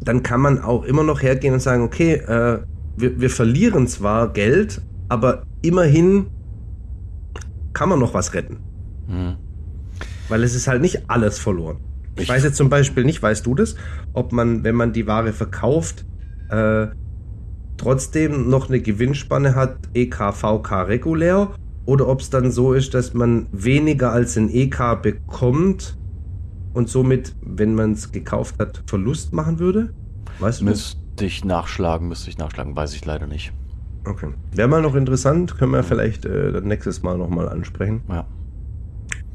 dann 0.00 0.22
kann 0.22 0.40
man 0.40 0.60
auch 0.60 0.84
immer 0.84 1.02
noch 1.02 1.22
hergehen 1.22 1.52
und 1.54 1.60
sagen, 1.60 1.82
okay, 1.82 2.14
äh, 2.14 2.60
wir, 3.00 3.20
wir 3.20 3.30
verlieren 3.30 3.86
zwar 3.86 4.32
Geld, 4.32 4.82
aber 5.08 5.44
immerhin 5.62 6.26
kann 7.72 7.88
man 7.88 7.98
noch 7.98 8.14
was 8.14 8.34
retten. 8.34 8.58
Mhm. 9.06 9.36
Weil 10.28 10.42
es 10.42 10.54
ist 10.54 10.68
halt 10.68 10.82
nicht 10.82 11.08
alles 11.08 11.38
verloren. 11.38 11.78
Ich, 12.16 12.22
ich 12.22 12.28
weiß 12.28 12.44
jetzt 12.44 12.56
zum 12.56 12.68
Beispiel 12.68 13.04
nicht, 13.04 13.22
weißt 13.22 13.46
du 13.46 13.54
das, 13.54 13.76
ob 14.12 14.32
man, 14.32 14.64
wenn 14.64 14.74
man 14.74 14.92
die 14.92 15.06
Ware 15.06 15.32
verkauft, 15.32 16.04
äh, 16.50 16.88
trotzdem 17.76 18.50
noch 18.50 18.68
eine 18.68 18.80
Gewinnspanne 18.80 19.54
hat, 19.54 19.78
EK, 19.94 20.34
VK 20.34 20.88
regulär, 20.88 21.54
oder 21.86 22.08
ob 22.08 22.20
es 22.20 22.28
dann 22.28 22.50
so 22.50 22.74
ist, 22.74 22.92
dass 22.92 23.14
man 23.14 23.46
weniger 23.52 24.12
als 24.12 24.36
ein 24.36 24.50
EK 24.50 25.00
bekommt 25.00 25.96
und 26.74 26.88
somit, 26.90 27.34
wenn 27.40 27.74
man 27.74 27.92
es 27.92 28.12
gekauft 28.12 28.56
hat, 28.58 28.82
Verlust 28.86 29.32
machen 29.32 29.58
würde? 29.58 29.94
Weißt 30.38 30.60
du? 30.60 30.66
Müsste 31.18 31.26
ich 31.26 31.44
nachschlagen, 31.44 32.06
müsste 32.06 32.30
ich 32.30 32.38
nachschlagen, 32.38 32.76
weiß 32.76 32.94
ich 32.94 33.04
leider 33.04 33.26
nicht. 33.26 33.52
Okay. 34.04 34.28
Wäre 34.52 34.68
mal 34.68 34.80
noch 34.80 34.94
interessant, 34.94 35.58
können 35.58 35.72
wir 35.72 35.82
vielleicht 35.82 36.24
äh, 36.24 36.60
nächstes 36.62 37.02
Mal 37.02 37.18
nochmal 37.18 37.48
ansprechen. 37.48 38.02
Ja. 38.08 38.24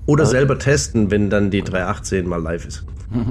Oder 0.06 0.22
also, 0.22 0.32
selber 0.32 0.58
testen, 0.58 1.12
wenn 1.12 1.30
dann 1.30 1.52
die 1.52 1.62
318 1.62 2.26
mal 2.26 2.41
live 2.41 2.65
ist. 2.65 2.86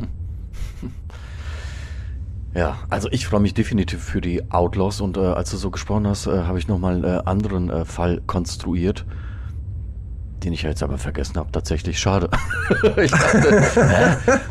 Ja, 2.54 2.76
also 2.90 3.08
ich 3.10 3.26
freue 3.26 3.40
mich 3.40 3.54
definitiv 3.54 4.04
für 4.04 4.20
die 4.20 4.52
Outlaws 4.52 5.00
und 5.00 5.16
äh, 5.16 5.20
als 5.20 5.50
du 5.52 5.56
so 5.56 5.70
gesprochen 5.70 6.06
hast, 6.06 6.26
äh, 6.26 6.42
habe 6.42 6.58
ich 6.58 6.68
nochmal 6.68 6.96
einen 6.96 7.04
äh, 7.04 7.22
anderen 7.24 7.70
äh, 7.70 7.86
Fall 7.86 8.20
konstruiert, 8.26 9.06
den 10.44 10.52
ich 10.52 10.62
jetzt 10.62 10.82
aber 10.82 10.98
vergessen 10.98 11.36
habe. 11.36 11.50
Tatsächlich 11.50 11.98
schade. 11.98 12.28
ich 12.98 13.10
dachte? 13.10 13.62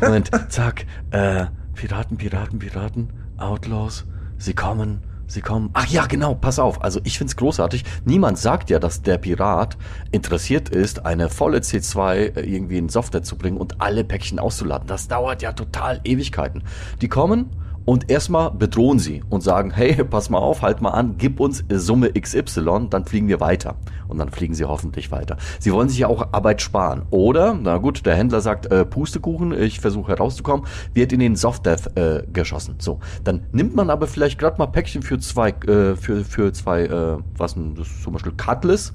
Moment, 0.00 0.32
zack, 0.48 0.84
äh, 1.12 1.46
Piraten, 1.74 2.16
Piraten, 2.16 2.58
Piraten, 2.58 3.08
Outlaws, 3.42 4.04
sie 4.38 4.54
kommen, 4.54 5.02
Sie 5.32 5.40
kommen. 5.40 5.70
Ach 5.72 5.86
ja, 5.86 6.04
genau, 6.04 6.34
pass 6.34 6.58
auf. 6.58 6.84
Also 6.84 7.00
ich 7.04 7.16
find's 7.16 7.36
großartig. 7.36 7.84
Niemand 8.04 8.36
sagt 8.36 8.68
ja, 8.68 8.78
dass 8.78 9.00
der 9.00 9.16
Pirat 9.16 9.78
interessiert 10.10 10.68
ist, 10.68 11.06
eine 11.06 11.30
volle 11.30 11.60
C2 11.60 12.14
äh, 12.14 12.40
irgendwie 12.42 12.76
in 12.76 12.90
Software 12.90 13.22
zu 13.22 13.36
bringen 13.38 13.56
und 13.56 13.80
alle 13.80 14.04
Päckchen 14.04 14.38
auszuladen. 14.38 14.86
Das 14.86 15.08
dauert 15.08 15.40
ja 15.40 15.52
total 15.52 16.00
Ewigkeiten. 16.04 16.64
Die 17.00 17.08
kommen, 17.08 17.48
und 17.84 18.10
erstmal 18.10 18.50
bedrohen 18.50 18.98
sie 18.98 19.22
und 19.28 19.42
sagen, 19.42 19.70
hey, 19.70 20.04
pass 20.04 20.30
mal 20.30 20.38
auf, 20.38 20.62
halt 20.62 20.80
mal 20.80 20.90
an, 20.90 21.16
gib 21.18 21.40
uns 21.40 21.64
Summe 21.70 22.12
XY, 22.12 22.88
dann 22.90 23.04
fliegen 23.04 23.28
wir 23.28 23.40
weiter. 23.40 23.76
Und 24.08 24.18
dann 24.18 24.28
fliegen 24.28 24.54
sie 24.54 24.64
hoffentlich 24.64 25.10
weiter. 25.10 25.38
Sie 25.58 25.72
wollen 25.72 25.88
sich 25.88 25.98
ja 25.98 26.06
auch 26.06 26.32
Arbeit 26.32 26.60
sparen. 26.60 27.02
Oder, 27.10 27.54
na 27.54 27.78
gut, 27.78 28.04
der 28.04 28.14
Händler 28.14 28.42
sagt, 28.42 28.66
äh, 28.66 28.84
Pustekuchen, 28.84 29.58
ich 29.58 29.80
versuche 29.80 30.12
herauszukommen, 30.12 30.66
wird 30.92 31.12
in 31.12 31.20
den 31.20 31.34
Soft-Death 31.34 31.96
äh, 31.96 32.22
geschossen. 32.30 32.74
So, 32.78 33.00
dann 33.24 33.46
nimmt 33.52 33.74
man 33.74 33.88
aber 33.88 34.06
vielleicht 34.06 34.38
gerade 34.38 34.58
mal 34.58 34.66
Päckchen 34.66 35.02
für 35.02 35.18
zwei, 35.18 35.50
äh, 35.50 35.96
für, 35.96 36.24
für 36.24 36.52
zwei, 36.52 36.82
äh, 36.84 37.16
was 37.36 37.54
denn, 37.54 37.74
das 37.74 37.88
ist 37.88 38.02
zum 38.02 38.12
Beispiel 38.12 38.32
Cutlass, 38.32 38.92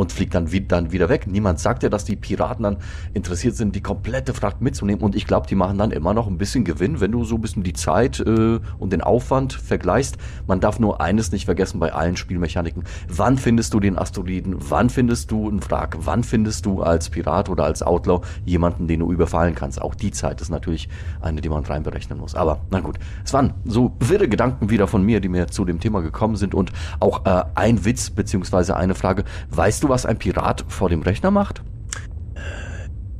und 0.00 0.12
fliegt 0.12 0.34
dann, 0.34 0.48
dann 0.68 0.92
wieder 0.92 1.10
weg. 1.10 1.26
Niemand 1.26 1.60
sagt 1.60 1.82
ja, 1.82 1.90
dass 1.90 2.06
die 2.06 2.16
Piraten 2.16 2.62
dann 2.62 2.78
interessiert 3.12 3.54
sind, 3.54 3.76
die 3.76 3.82
komplette 3.82 4.32
Fracht 4.32 4.62
mitzunehmen. 4.62 5.02
Und 5.02 5.14
ich 5.14 5.26
glaube, 5.26 5.46
die 5.46 5.54
machen 5.54 5.76
dann 5.76 5.90
immer 5.90 6.14
noch 6.14 6.26
ein 6.26 6.38
bisschen 6.38 6.64
Gewinn, 6.64 7.02
wenn 7.02 7.12
du 7.12 7.22
so 7.24 7.34
ein 7.34 7.42
bisschen 7.42 7.64
die 7.64 7.74
Zeit 7.74 8.18
äh, 8.18 8.60
und 8.78 8.94
den 8.94 9.02
Aufwand 9.02 9.52
vergleichst. 9.52 10.16
Man 10.46 10.58
darf 10.60 10.80
nur 10.80 11.02
eines 11.02 11.32
nicht 11.32 11.44
vergessen 11.44 11.80
bei 11.80 11.92
allen 11.92 12.16
Spielmechaniken. 12.16 12.84
Wann 13.08 13.36
findest 13.36 13.74
du 13.74 13.80
den 13.80 13.98
Asteroiden? 13.98 14.56
Wann 14.70 14.88
findest 14.88 15.30
du 15.32 15.50
einen 15.50 15.62
Wrack? 15.68 15.98
Wann 16.00 16.24
findest 16.24 16.64
du 16.64 16.80
als 16.80 17.10
Pirat 17.10 17.50
oder 17.50 17.64
als 17.64 17.82
Outlaw 17.82 18.22
jemanden, 18.46 18.88
den 18.88 19.00
du 19.00 19.12
überfallen 19.12 19.54
kannst? 19.54 19.82
Auch 19.82 19.94
die 19.94 20.12
Zeit 20.12 20.40
ist 20.40 20.48
natürlich 20.48 20.88
eine, 21.20 21.42
die 21.42 21.50
man 21.50 21.62
reinberechnen 21.62 22.18
muss. 22.18 22.34
Aber 22.34 22.62
na 22.70 22.80
gut, 22.80 22.98
es 23.22 23.34
waren 23.34 23.52
so 23.66 23.94
wirre 24.00 24.28
Gedanken 24.28 24.70
wieder 24.70 24.86
von 24.86 25.04
mir, 25.04 25.20
die 25.20 25.28
mir 25.28 25.48
zu 25.48 25.66
dem 25.66 25.78
Thema 25.78 26.00
gekommen 26.00 26.36
sind. 26.36 26.54
Und 26.54 26.72
auch 27.00 27.26
äh, 27.26 27.44
ein 27.54 27.84
Witz 27.84 28.08
beziehungsweise 28.08 28.78
eine 28.78 28.94
Frage. 28.94 29.24
Weißt 29.50 29.82
du, 29.82 29.89
was 29.90 30.06
ein 30.06 30.18
Pirat 30.18 30.64
vor 30.68 30.88
dem 30.88 31.02
Rechner 31.02 31.30
macht? 31.30 31.62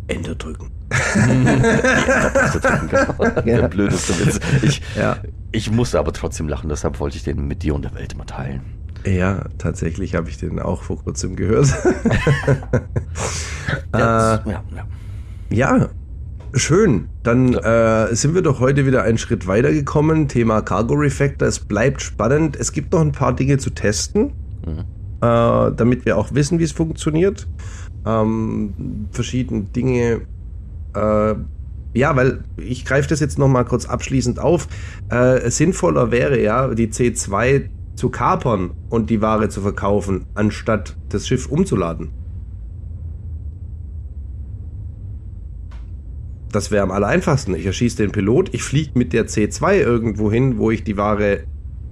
Äh, 0.09 0.14
Enter 0.14 0.35
drücken. 0.35 0.70
ja, 3.44 3.46
Der 3.61 3.68
blödeste 3.68 4.18
Witz. 4.18 4.40
Ich, 4.62 4.80
ja. 4.96 5.18
ich 5.52 5.70
musste 5.70 5.98
aber 5.98 6.12
trotzdem 6.12 6.48
lachen, 6.48 6.70
deshalb 6.70 6.98
wollte 6.98 7.18
ich 7.18 7.24
den 7.24 7.46
mit 7.46 7.62
dir 7.62 7.74
und 7.74 7.83
der 7.83 7.94
Welt 7.94 8.16
mal 8.16 8.24
teilen. 8.24 8.62
Ja, 9.06 9.44
tatsächlich 9.59 10.14
habe 10.14 10.28
ich 10.28 10.38
den 10.38 10.59
auch 10.59 10.83
vor 10.83 11.02
kurzem 11.02 11.37
gehört. 11.37 11.68
ja, 13.94 14.35
äh, 14.35 14.50
ja, 14.50 14.62
ja, 15.50 15.88
schön. 16.52 17.09
Dann 17.22 17.54
äh, 17.54 18.14
sind 18.14 18.35
wir 18.35 18.42
doch 18.42 18.61
heute 18.61 18.85
wieder 18.85 19.02
einen 19.02 19.16
Schritt 19.16 19.46
weiter 19.46 19.72
gekommen. 19.72 20.28
Thema 20.28 20.61
Cargo 20.61 20.94
Refactor. 20.94 21.48
Es 21.48 21.61
bleibt 21.61 22.02
spannend. 22.02 22.56
Es 22.56 22.72
gibt 22.72 22.92
noch 22.92 23.00
ein 23.00 23.12
paar 23.12 23.35
Dinge 23.35 23.56
zu 23.56 23.70
testen. 23.70 24.33
Mhm 24.66 24.80
äh, 24.80 24.99
damit 25.20 26.04
wir 26.04 26.16
auch 26.16 26.35
wissen, 26.35 26.59
wie 26.59 26.64
es 26.64 26.72
funktioniert. 26.72 27.46
Ähm, 28.06 29.09
verschiedene 29.11 29.62
Dinge. 29.62 30.22
Äh, 30.94 31.35
ja, 31.92 32.14
weil 32.14 32.44
ich 32.56 32.85
greife 32.85 33.09
das 33.09 33.20
jetzt 33.20 33.38
nochmal 33.38 33.64
kurz 33.64 33.87
abschließend 33.87 34.38
auf. 34.38 34.68
Äh, 35.11 35.50
sinnvoller 35.50 36.11
wäre 36.11 36.40
ja, 36.40 36.68
die 36.68 36.88
C2 36.88 37.68
zu 37.96 38.09
kapern 38.09 38.70
und 38.88 39.11
die 39.11 39.20
Ware 39.20 39.48
zu 39.48 39.61
verkaufen, 39.61 40.26
anstatt 40.35 40.96
das 41.09 41.26
Schiff 41.26 41.46
umzuladen. 41.46 42.11
Das 46.52 46.70
wäre 46.70 46.83
am 46.83 46.90
aller 46.90 47.06
einfachsten. 47.06 47.54
Ich 47.54 47.66
erschieße 47.66 47.98
den 47.98 48.11
Pilot, 48.11 48.54
ich 48.54 48.62
fliege 48.62 48.92
mit 48.94 49.12
der 49.12 49.26
C2 49.26 49.74
irgendwo 49.78 50.33
hin, 50.33 50.59
wo 50.59 50.70
ich 50.70 50.83
die 50.83 50.96
Ware 50.96 51.44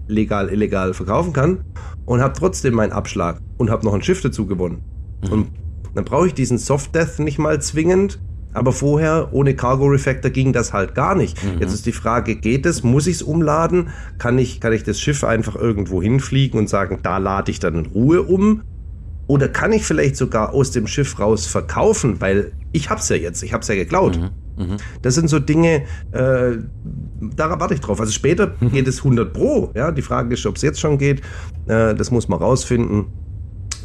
legal, 0.09 0.49
illegal 0.49 0.94
verkaufen 0.94 1.33
kann 1.33 1.64
und 2.05 2.21
habe 2.21 2.35
trotzdem 2.37 2.75
meinen 2.75 2.92
Abschlag 2.92 3.40
und 3.59 3.71
habe 3.71 3.85
noch 3.85 3.94
ein 3.94 4.03
Schiff 4.03 4.21
dazu 4.23 4.47
gewonnen. 4.47 4.83
Mhm. 5.25 5.33
Und 5.33 5.49
dann 5.94 6.05
brauche 6.05 6.27
ich 6.27 6.35
diesen 6.35 6.59
Soft 6.59 6.94
Death 6.94 7.18
nicht 7.18 7.38
mal 7.38 7.61
zwingend, 7.61 8.18
aber 8.53 8.73
vorher 8.73 9.29
ohne 9.33 9.55
Cargo 9.55 9.87
Refactor 9.87 10.31
ging 10.31 10.53
das 10.53 10.73
halt 10.73 10.94
gar 10.94 11.14
nicht. 11.14 11.42
Mhm. 11.44 11.61
Jetzt 11.61 11.75
ist 11.75 11.87
die 11.87 11.92
Frage, 11.92 12.37
geht 12.37 12.66
es? 12.66 12.83
Muss 12.83 13.07
ich 13.07 13.16
es 13.16 13.23
umladen? 13.23 13.88
Kann 14.18 14.38
ich, 14.38 14.61
kann 14.61 14.73
ich 14.73 14.83
das 14.83 15.01
Schiff 15.01 15.23
einfach 15.23 15.55
irgendwo 15.55 16.03
hinfliegen 16.03 16.59
und 16.59 16.68
sagen, 16.68 17.01
da 17.03 17.18
lade 17.18 17.51
ich 17.51 17.61
dann 17.61 17.75
in 17.75 17.87
Ruhe 17.87 18.23
um? 18.23 18.62
Oder 19.27 19.49
kann 19.49 19.73
ich 19.73 19.85
vielleicht 19.85 20.16
sogar 20.16 20.55
aus 20.55 20.71
dem 20.71 20.87
Schiff 20.87 21.21
raus 21.21 21.47
verkaufen, 21.47 22.21
weil 22.21 22.53
ich 22.73 22.88
hab's 22.88 23.11
ja 23.11 23.16
jetzt, 23.16 23.42
ich 23.42 23.53
hab's 23.53 23.68
ja 23.68 23.75
geklaut. 23.75 24.18
Mhm. 24.18 24.31
Mhm. 24.59 24.77
Das 25.03 25.14
sind 25.14 25.29
so 25.29 25.38
Dinge, 25.38 25.85
äh, 26.12 26.57
da 27.37 27.61
warte 27.61 27.75
ich 27.75 27.81
drauf. 27.81 28.01
Also 28.01 28.12
später 28.12 28.55
mhm. 28.61 28.73
geht 28.73 28.88
es 28.88 28.99
100 28.99 29.33
Pro. 29.33 29.71
Ja, 29.75 29.90
die 29.92 30.03
Frage 30.03 30.35
ist, 30.35 30.44
ob 30.47 30.57
es 30.57 30.62
jetzt 30.62 30.81
schon 30.81 30.99
geht. 30.99 31.21
Äh, 31.66 31.94
das 31.94 32.11
muss 32.11 32.29
man 32.29 32.40
rausfinden. 32.40 33.07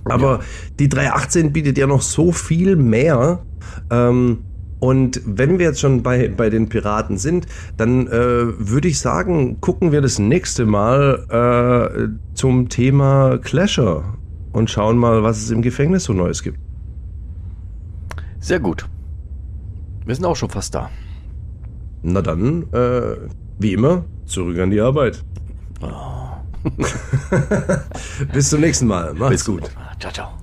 Aber 0.06 0.40
ja. 0.40 0.40
die 0.80 0.90
318 0.90 1.54
bietet 1.54 1.78
ja 1.78 1.88
noch 1.88 2.02
so 2.02 2.32
viel 2.32 2.76
mehr. 2.76 3.46
Ähm, 3.90 4.40
und 4.80 5.22
wenn 5.26 5.60
wir 5.60 5.68
jetzt 5.68 5.80
schon 5.80 6.04
bei, 6.04 6.28
bei 6.28 6.50
den 6.50 6.68
Piraten 6.68 7.18
sind, 7.18 7.48
dann 7.78 8.08
äh, 8.08 8.12
würde 8.12 8.90
ich 8.90 9.00
sagen, 9.00 9.62
gucken 9.62 9.94
wir 9.94 10.02
das 10.02 10.20
nächste 10.20 10.66
Mal 10.66 11.26
äh, 11.30 12.36
zum 12.36 12.68
Thema 12.68 13.38
Clasher 13.38 14.04
und 14.52 14.70
schauen 14.70 14.98
mal, 14.98 15.24
was 15.24 15.42
es 15.42 15.52
im 15.52 15.62
Gefängnis 15.62 16.04
so 16.04 16.12
Neues 16.12 16.44
gibt. 16.44 16.60
Sehr 18.42 18.60
gut. 18.60 18.86
Wir 20.06 20.16
sind 20.16 20.26
auch 20.26 20.36
schon 20.36 20.50
fast 20.50 20.76
da. 20.76 20.90
Na 22.02 22.22
dann, 22.22 22.64
äh, 22.74 23.16
wie 23.60 23.74
immer, 23.74 24.04
zurück 24.26 24.60
an 24.60 24.72
die 24.72 24.82
Arbeit. 24.82 25.24
Oh. 25.82 26.24
Bis 28.34 28.50
zum 28.50 28.62
nächsten 28.62 28.88
Mal. 28.88 29.14
Macht's 29.14 29.32
Bis 29.32 29.46
gut. 29.46 29.72
Ciao, 30.00 30.12
ciao. 30.12 30.43